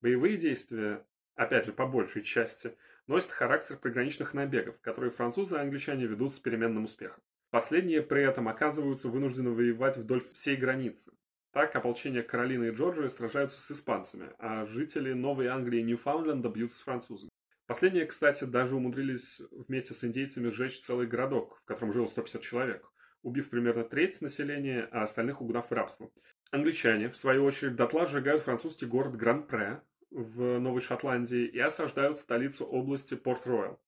Боевые 0.00 0.36
действия, 0.36 1.04
опять 1.36 1.66
же, 1.66 1.72
по 1.72 1.86
большей 1.86 2.22
части, 2.22 2.76
носят 3.06 3.30
характер 3.30 3.76
приграничных 3.76 4.34
набегов, 4.34 4.80
которые 4.80 5.10
французы 5.10 5.56
и 5.56 5.60
англичане 5.60 6.06
ведут 6.06 6.34
с 6.34 6.40
переменным 6.40 6.84
успехом. 6.84 7.22
Последние 7.50 8.02
при 8.02 8.24
этом 8.24 8.48
оказываются 8.48 9.08
вынуждены 9.08 9.50
воевать 9.50 9.96
вдоль 9.96 10.22
всей 10.34 10.56
границы. 10.56 11.12
Так, 11.52 11.74
ополчение 11.74 12.22
Каролины 12.22 12.66
и 12.66 12.70
Джорджии 12.70 13.08
сражаются 13.08 13.60
с 13.60 13.70
испанцами, 13.70 14.30
а 14.38 14.66
жители 14.66 15.12
Новой 15.12 15.46
Англии 15.46 15.80
и 15.80 15.84
Ньюфаундленда 15.84 16.48
бьются 16.50 16.78
с 16.78 16.82
французами. 16.82 17.30
Последние, 17.66 18.06
кстати, 18.06 18.44
даже 18.44 18.76
умудрились 18.76 19.40
вместе 19.50 19.94
с 19.94 20.04
индейцами 20.04 20.48
сжечь 20.48 20.80
целый 20.80 21.06
городок, 21.06 21.56
в 21.56 21.64
котором 21.64 21.92
жило 21.92 22.06
150 22.06 22.42
человек, 22.42 22.92
убив 23.22 23.48
примерно 23.48 23.84
треть 23.84 24.20
населения, 24.20 24.88
а 24.92 25.02
остальных 25.02 25.40
угнав 25.40 25.70
в 25.70 25.72
рабство. 25.72 26.10
Англичане, 26.50 27.08
в 27.08 27.16
свою 27.16 27.44
очередь, 27.44 27.74
дотла 27.74 28.06
сжигают 28.06 28.42
французский 28.42 28.86
город 28.86 29.16
Гран-Пре 29.16 29.80
в 30.16 30.58
Новой 30.58 30.80
Шотландии 30.80 31.44
и 31.44 31.58
осаждают 31.58 32.18
столицу 32.18 32.64
области 32.64 33.14
Порт-Роyal. 33.14 33.78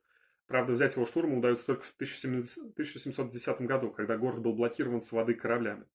Правда, 0.47 0.73
взять 0.73 0.95
его 0.95 1.07
штурмом 1.07 1.39
удается 1.39 1.65
только 1.65 1.85
в 1.85 1.93
1710 1.95 3.61
году, 3.63 3.91
когда 3.91 4.19
город 4.19 4.41
был 4.41 4.53
блокирован 4.53 5.01
с 5.01 5.11
воды 5.11 5.35
кораблями. 5.35 5.87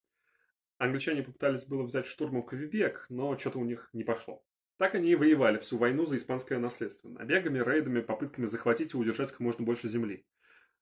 Англичане 0.79 1.21
попытались 1.21 1.65
было 1.65 1.83
взять 1.83 2.07
штурмом 2.07 2.43
Квебек, 2.43 3.05
но 3.09 3.37
что-то 3.37 3.59
у 3.59 3.63
них 3.63 3.89
не 3.93 4.03
пошло. 4.03 4.43
Так 4.77 4.95
они 4.95 5.11
и 5.11 5.15
воевали 5.15 5.59
всю 5.59 5.77
войну 5.77 6.05
за 6.07 6.17
испанское 6.17 6.57
наследство, 6.57 7.09
набегами, 7.09 7.59
рейдами, 7.59 8.01
попытками 8.01 8.47
захватить 8.47 8.93
и 8.93 8.97
удержать 8.97 9.29
как 9.29 9.39
можно 9.39 9.63
больше 9.63 9.87
земли. 9.87 10.25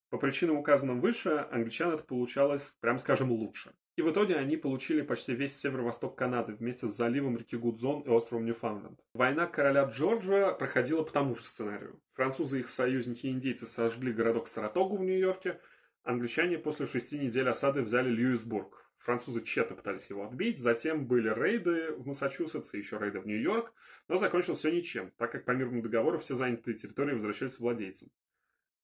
По 0.10 0.18
причинам, 0.18 0.58
указанным 0.58 1.02
выше, 1.02 1.46
англичан 1.52 1.92
это 1.92 2.04
получалось, 2.04 2.78
прям 2.80 3.00
скажем, 3.00 3.32
лучше. 3.32 3.74
И 3.96 4.02
в 4.02 4.10
итоге 4.10 4.36
они 4.36 4.58
получили 4.58 5.02
почти 5.02 5.34
весь 5.34 5.58
северо-восток 5.60 6.18
Канады 6.18 6.54
вместе 6.54 6.88
с 6.88 6.96
заливом 6.96 7.38
реки 7.38 7.58
Гудзон 7.58 8.02
и 8.02 8.10
островом 8.10 8.46
Ньюфаундленд. 8.46 9.00
Война 9.14 9.48
короля 9.48 9.84
Джорджа 9.84 10.54
проходила 10.54 11.04
по 11.04 11.12
тому 11.12 11.36
же 11.36 11.44
сценарию. 11.44 12.02
Французы 12.12 12.58
и 12.58 12.60
их 12.62 12.70
союзники-индейцы 12.70 13.68
сожгли 13.68 14.14
городок 14.14 14.48
Саратогу 14.48 14.96
в 14.96 15.04
Нью-Йорке, 15.04 15.60
англичане 16.04 16.58
после 16.58 16.86
шести 16.88 17.20
недель 17.20 17.50
осады 17.50 17.82
взяли 17.82 18.10
Льюисбург, 18.10 18.82
Французы 19.02 19.42
тщетно 19.42 19.76
пытались 19.76 20.10
его 20.12 20.26
отбить, 20.26 20.60
затем 20.60 21.08
были 21.08 21.34
рейды 21.34 21.92
в 21.94 22.06
Массачусетс 22.06 22.74
и 22.76 22.78
еще 22.78 23.00
рейды 23.00 23.20
в 23.20 23.26
Нью-Йорк, 23.26 23.74
но 24.08 24.18
закончилось 24.18 24.60
все 24.60 24.72
ничем, 24.72 25.12
так 25.18 25.32
как 25.32 25.44
по 25.44 25.52
мирному 25.52 25.82
договору 25.82 26.20
все 26.20 26.36
занятые 26.36 26.78
территории 26.78 27.14
возвращались 27.14 27.58
владельцам. 27.58 28.10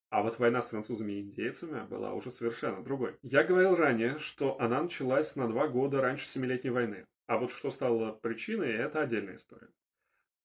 А 0.09 0.23
вот 0.23 0.39
война 0.39 0.61
с 0.61 0.67
французами 0.67 1.13
и 1.13 1.21
индейцами 1.21 1.85
была 1.85 2.13
уже 2.13 2.31
совершенно 2.31 2.83
другой. 2.83 3.17
Я 3.21 3.43
говорил 3.43 3.75
ранее, 3.75 4.17
что 4.19 4.59
она 4.59 4.81
началась 4.81 5.35
на 5.35 5.47
два 5.47 5.67
года 5.67 6.01
раньше 6.01 6.27
Семилетней 6.27 6.71
войны. 6.71 7.05
А 7.25 7.37
вот 7.37 7.51
что 7.51 7.71
стало 7.71 8.13
причиной, 8.13 8.71
это 8.71 9.01
отдельная 9.01 9.35
история. 9.35 9.69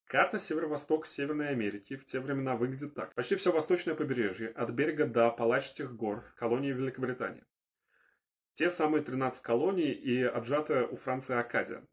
Карта 0.07 0.40
северо-востока 0.40 1.09
Северной 1.09 1.51
Америки 1.51 1.96
в 1.96 2.05
те 2.05 2.20
времена 2.20 2.57
выглядит 2.57 2.94
так. 2.94 3.14
Почти 3.14 3.37
все 3.37 3.53
восточное 3.53 3.94
побережье, 3.94 4.48
от 4.48 4.70
берега 4.70 5.07
до 5.07 5.31
Палачских 5.31 5.94
гор, 5.94 6.25
колонии 6.37 6.72
Великобритании. 6.72 7.44
Те 8.53 8.68
самые 8.68 9.03
13 9.03 9.42
колоний 9.42 9.92
и 9.92 10.22
отжатая 10.22 10.87
у 10.87 10.96
Франции 10.96 11.35
Акадия. 11.35 11.87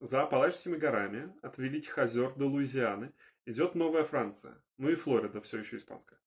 За 0.00 0.22
Апалачскими 0.22 0.76
горами, 0.76 1.34
от 1.42 1.58
Великих 1.58 1.98
озер 1.98 2.34
до 2.34 2.46
Луизианы, 2.46 3.12
идет 3.44 3.74
Новая 3.74 4.04
Франция, 4.04 4.62
ну 4.78 4.88
и 4.88 4.94
Флорида, 4.94 5.42
все 5.42 5.58
еще 5.58 5.76
испанская. 5.76 6.18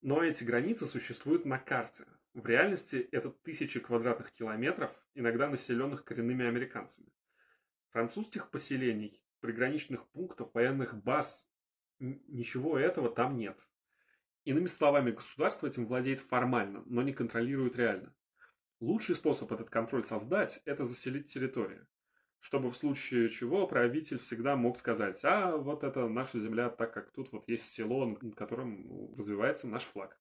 Но 0.00 0.22
эти 0.22 0.44
границы 0.44 0.86
существуют 0.86 1.44
на 1.44 1.58
карте. 1.58 2.04
В 2.34 2.46
реальности 2.46 3.08
это 3.10 3.30
тысячи 3.30 3.80
квадратных 3.80 4.32
километров, 4.32 4.92
иногда 5.14 5.48
населенных 5.48 6.04
коренными 6.04 6.46
американцами. 6.46 7.12
Французских 7.90 8.50
поселений, 8.50 9.22
приграничных 9.40 10.06
пунктов, 10.10 10.54
военных 10.54 11.02
баз, 11.02 11.50
ничего 11.98 12.78
этого 12.78 13.10
там 13.10 13.36
нет. 13.36 13.58
Иными 14.44 14.66
словами, 14.66 15.10
государство 15.10 15.66
этим 15.66 15.84
владеет 15.86 16.20
формально, 16.20 16.82
но 16.86 17.02
не 17.02 17.12
контролирует 17.12 17.76
реально. 17.76 18.14
Лучший 18.80 19.16
способ 19.16 19.50
этот 19.52 19.68
контроль 19.68 20.04
создать– 20.04 20.62
это 20.64 20.84
заселить 20.84 21.32
территорию. 21.32 21.88
Чтобы 22.40 22.70
в 22.70 22.76
случае 22.76 23.28
чего 23.28 23.66
правитель 23.66 24.18
всегда 24.18 24.56
мог 24.56 24.78
сказать, 24.78 25.20
а 25.24 25.56
вот 25.56 25.82
это 25.82 26.08
наша 26.08 26.38
земля, 26.38 26.70
так 26.70 26.94
как 26.94 27.10
тут 27.10 27.32
вот 27.32 27.48
есть 27.48 27.66
село, 27.66 28.06
над 28.06 28.34
которым 28.36 28.86
ну, 28.86 29.14
развивается 29.16 29.66
наш 29.66 29.82
флаг. 29.82 30.18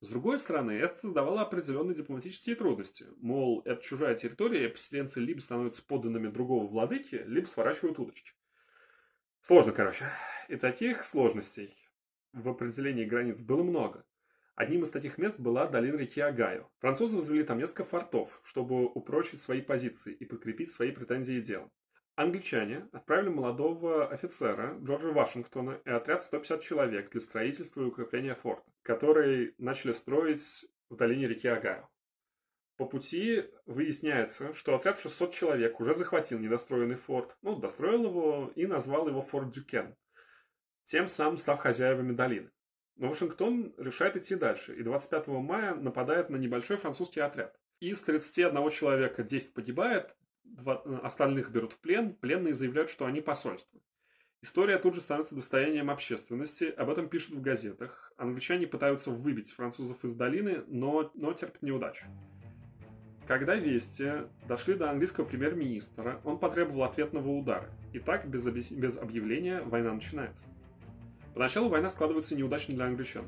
С 0.00 0.08
другой 0.08 0.38
стороны, 0.38 0.72
это 0.72 0.98
создавало 0.98 1.42
определенные 1.42 1.94
дипломатические 1.94 2.56
трудности. 2.56 3.06
Мол, 3.18 3.60
это 3.66 3.82
чужая 3.82 4.14
территория, 4.14 4.64
и 4.64 4.72
поселенцы 4.72 5.20
либо 5.20 5.40
становятся 5.40 5.84
подданными 5.86 6.28
другого 6.28 6.66
владыки, 6.66 7.22
либо 7.26 7.44
сворачивают 7.44 7.98
удочки. 7.98 8.32
Сложно, 9.42 9.72
короче. 9.72 10.06
И 10.48 10.56
таких 10.56 11.04
сложностей 11.04 11.76
в 12.32 12.48
определении 12.48 13.04
границ 13.04 13.40
было 13.40 13.62
много. 13.62 14.06
Одним 14.60 14.82
из 14.82 14.90
таких 14.90 15.16
мест 15.16 15.40
была 15.40 15.66
долина 15.66 15.96
реки 15.96 16.20
Агаю. 16.20 16.68
Французы 16.80 17.16
возвели 17.16 17.44
там 17.44 17.56
несколько 17.56 17.82
фортов, 17.82 18.42
чтобы 18.44 18.84
упрочить 18.84 19.40
свои 19.40 19.62
позиции 19.62 20.12
и 20.12 20.26
подкрепить 20.26 20.70
свои 20.70 20.90
претензии 20.90 21.40
делом. 21.40 21.72
Англичане 22.14 22.86
отправили 22.92 23.30
молодого 23.30 24.06
офицера 24.06 24.76
Джорджа 24.82 25.12
Вашингтона 25.12 25.80
и 25.86 25.88
отряд 25.88 26.22
150 26.22 26.60
человек 26.60 27.10
для 27.10 27.22
строительства 27.22 27.80
и 27.80 27.86
укрепления 27.86 28.34
форта, 28.34 28.70
который 28.82 29.54
начали 29.56 29.92
строить 29.92 30.66
в 30.90 30.96
долине 30.96 31.26
реки 31.26 31.48
Агаю. 31.48 31.88
По 32.76 32.84
пути 32.84 33.44
выясняется, 33.64 34.52
что 34.52 34.74
отряд 34.74 34.98
600 34.98 35.32
человек 35.32 35.80
уже 35.80 35.94
захватил 35.94 36.38
недостроенный 36.38 36.96
форт, 36.96 37.34
ну, 37.40 37.56
достроил 37.56 38.04
его 38.04 38.52
и 38.54 38.66
назвал 38.66 39.08
его 39.08 39.22
Форт 39.22 39.52
Дюкен, 39.52 39.96
тем 40.84 41.08
самым 41.08 41.38
став 41.38 41.60
хозяевами 41.60 42.12
долины. 42.12 42.50
Но 43.00 43.08
Вашингтон 43.08 43.72
решает 43.78 44.16
идти 44.16 44.34
дальше, 44.34 44.76
и 44.76 44.82
25 44.82 45.26
мая 45.28 45.74
нападает 45.74 46.28
на 46.28 46.36
небольшой 46.36 46.76
французский 46.76 47.20
отряд. 47.20 47.58
Из 47.80 47.98
31 48.02 48.70
человека 48.70 49.22
10 49.22 49.54
погибает, 49.54 50.14
остальных 51.02 51.50
берут 51.50 51.72
в 51.72 51.78
плен, 51.78 52.12
пленные 52.12 52.52
заявляют, 52.52 52.90
что 52.90 53.06
они 53.06 53.22
посольство. 53.22 53.80
История 54.42 54.76
тут 54.76 54.96
же 54.96 55.00
становится 55.00 55.34
достоянием 55.34 55.90
общественности, 55.90 56.64
об 56.64 56.90
этом 56.90 57.08
пишут 57.08 57.36
в 57.36 57.40
газетах. 57.40 58.12
Англичане 58.18 58.66
пытаются 58.66 59.10
выбить 59.10 59.50
французов 59.50 60.04
из 60.04 60.12
долины, 60.12 60.62
но, 60.66 61.10
но 61.14 61.32
терпят 61.32 61.62
неудачу. 61.62 62.04
Когда 63.26 63.54
вести 63.54 64.28
дошли 64.46 64.74
до 64.74 64.90
английского 64.90 65.24
премьер-министра, 65.24 66.20
он 66.22 66.38
потребовал 66.38 66.82
ответного 66.82 67.30
удара. 67.30 67.70
И 67.94 67.98
так, 67.98 68.28
без, 68.28 68.44
без 68.44 68.98
объявления, 68.98 69.62
война 69.62 69.94
начинается. 69.94 70.48
Поначалу 71.40 71.70
война 71.70 71.88
складывается 71.88 72.34
неудачно 72.34 72.74
для 72.74 72.84
англичан. 72.84 73.24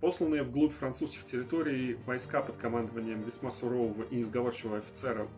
Посланные 0.00 0.42
вглубь 0.42 0.72
французских 0.72 1.24
территорий 1.24 1.98
войска 2.06 2.40
под 2.40 2.56
командованием 2.56 3.22
весьма 3.22 3.50
сурового 3.50 4.04
и 4.04 4.16
несговорчивого 4.16 4.78
офицера 4.78 5.28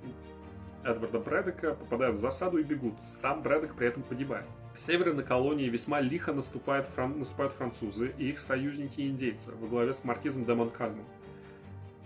Эдварда 0.85 1.19
Брэдека 1.19 1.75
попадают 1.75 2.19
в 2.19 2.21
засаду 2.21 2.59
и 2.59 2.63
бегут. 2.63 2.95
Сам 3.21 3.43
Брэдек 3.43 3.75
при 3.75 3.89
этом 3.89 4.05
погибает. 4.05 4.47
С 4.77 4.87
севера 4.87 5.13
на 5.13 5.25
колонии 5.25 5.69
весьма 5.69 5.99
лихо 5.99 6.33
наступают, 6.33 6.87
фран... 6.87 7.19
наступают 7.19 7.55
французы 7.55 8.15
и 8.17 8.29
их 8.29 8.39
союзники-индейцы 8.39 9.51
во 9.61 9.67
главе 9.67 9.93
с 9.93 10.05
маркизом 10.05 10.45
де 10.45 10.55
Монкальмом. 10.55 11.05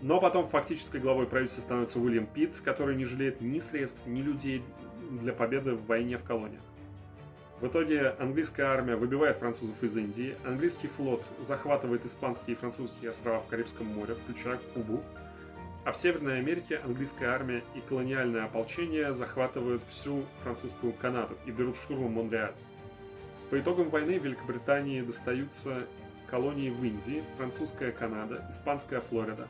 Но 0.00 0.18
потом 0.18 0.48
фактической 0.48 0.98
главой 0.98 1.26
правительства 1.26 1.60
становится 1.60 2.00
Уильям 2.00 2.26
Питт, 2.26 2.54
который 2.64 2.96
не 2.96 3.04
жалеет 3.04 3.42
ни 3.42 3.58
средств, 3.58 4.00
ни 4.06 4.22
людей 4.22 4.62
для 5.10 5.34
победы 5.34 5.74
в 5.74 5.84
войне 5.84 6.16
в 6.16 6.24
колониях. 6.24 6.62
В 7.60 7.68
итоге 7.68 8.10
английская 8.18 8.64
армия 8.64 8.96
выбивает 8.96 9.38
французов 9.38 9.82
из 9.82 9.96
Индии, 9.96 10.36
английский 10.44 10.88
флот 10.88 11.24
захватывает 11.40 12.04
испанские 12.04 12.54
и 12.54 12.58
французские 12.58 13.10
острова 13.10 13.40
в 13.40 13.46
Карибском 13.46 13.86
море, 13.86 14.14
включая 14.14 14.58
Кубу, 14.74 15.02
а 15.86 15.92
в 15.92 15.96
Северной 15.96 16.38
Америке 16.38 16.78
английская 16.84 17.28
армия 17.28 17.64
и 17.74 17.80
колониальное 17.80 18.44
ополчение 18.44 19.14
захватывают 19.14 19.82
всю 19.88 20.26
французскую 20.42 20.92
Канаду 20.92 21.34
и 21.46 21.50
берут 21.50 21.76
штурмом 21.76 22.12
Монреаль. 22.12 22.54
По 23.48 23.58
итогам 23.58 23.88
войны 23.88 24.18
Великобритании 24.18 25.00
достаются 25.00 25.86
колонии 26.28 26.68
в 26.68 26.84
Индии, 26.84 27.24
французская 27.38 27.90
Канада, 27.90 28.46
испанская 28.50 29.00
Флорида. 29.00 29.48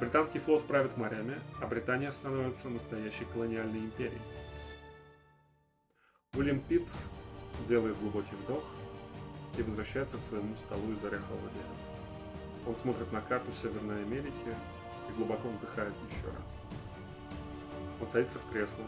Британский 0.00 0.40
флот 0.40 0.66
правит 0.66 0.96
морями, 0.96 1.38
а 1.60 1.66
Британия 1.66 2.10
становится 2.10 2.68
настоящей 2.68 3.26
колониальной 3.32 3.78
империей. 3.78 4.20
Уильям 6.34 6.58
Питт 6.60 6.88
делает 7.68 7.98
глубокий 7.98 8.36
вдох 8.36 8.64
и 9.56 9.62
возвращается 9.62 10.18
к 10.18 10.22
своему 10.22 10.54
столу 10.56 10.92
из 10.92 11.04
орехового 11.04 11.48
дерева. 11.50 11.94
Он 12.66 12.76
смотрит 12.76 13.12
на 13.12 13.20
карту 13.20 13.52
Северной 13.52 14.02
Америки 14.02 14.56
и 15.08 15.12
глубоко 15.16 15.48
вздыхает 15.48 15.92
еще 16.10 16.26
раз. 16.26 16.46
Он 18.00 18.06
садится 18.06 18.38
в 18.38 18.50
кресло, 18.50 18.84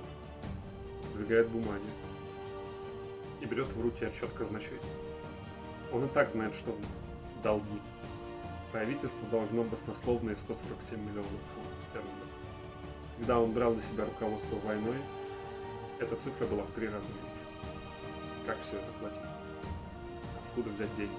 сдвигает 1.12 1.48
бумаги 1.48 1.90
и 3.40 3.46
берет 3.46 3.68
в 3.68 3.80
руки 3.80 4.04
отчет 4.04 4.30
казначейства. 4.32 4.90
Он 5.92 6.04
и 6.04 6.08
так 6.08 6.30
знает, 6.30 6.54
что 6.54 6.76
долги. 7.42 7.80
Правительство 8.72 9.26
должно 9.28 9.62
баснословные 9.62 10.36
147 10.36 11.00
миллионов 11.00 11.30
фунтов 11.54 11.82
стерлингов. 11.88 12.28
Когда 13.18 13.38
он 13.38 13.52
брал 13.52 13.74
на 13.74 13.80
себя 13.80 14.04
руководство 14.04 14.56
войной, 14.56 14.98
эта 15.98 16.16
цифра 16.16 16.46
была 16.46 16.64
в 16.64 16.70
три 16.72 16.88
раза 16.88 17.06
меньше. 17.08 17.35
Как 18.46 18.62
все 18.62 18.78
это 18.78 18.92
платить? 19.00 19.18
Откуда 20.46 20.70
взять 20.70 20.94
деньги? 20.96 21.16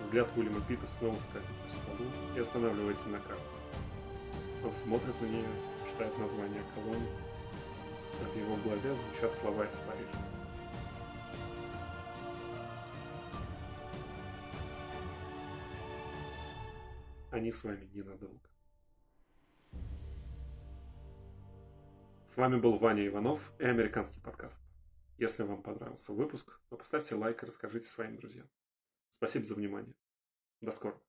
Взгляд 0.00 0.28
Уильяма 0.34 0.62
Пита 0.62 0.86
снова 0.86 1.18
скользит 1.18 1.50
по 1.62 1.70
столу 1.70 2.10
и 2.34 2.40
останавливается 2.40 3.10
на 3.10 3.20
карте. 3.20 3.54
Он 4.64 4.72
смотрит 4.72 5.20
на 5.20 5.26
нее, 5.26 5.48
читает 5.86 6.16
название 6.18 6.62
колоний, 6.74 7.10
а 8.22 8.24
в 8.32 8.36
его 8.36 8.56
голове 8.56 8.96
звучат 8.96 9.34
слова 9.34 9.64
из 9.66 9.76
Парижа. 9.78 10.26
Они 17.30 17.52
с 17.52 17.62
вами 17.62 17.90
ненадолго. 17.92 18.40
С 22.24 22.36
вами 22.38 22.56
был 22.56 22.78
Ваня 22.78 23.06
Иванов 23.06 23.52
и 23.58 23.64
американский 23.64 24.20
подкаст. 24.20 24.62
Если 25.18 25.42
вам 25.44 25.62
понравился 25.62 26.12
выпуск, 26.12 26.60
то 26.68 26.76
поставьте 26.76 27.14
лайк 27.14 27.42
и 27.42 27.46
расскажите 27.46 27.86
своим 27.86 28.16
друзьям. 28.16 28.48
Спасибо 29.10 29.44
за 29.46 29.54
внимание. 29.54 29.94
До 30.60 30.72
скорого. 30.72 31.02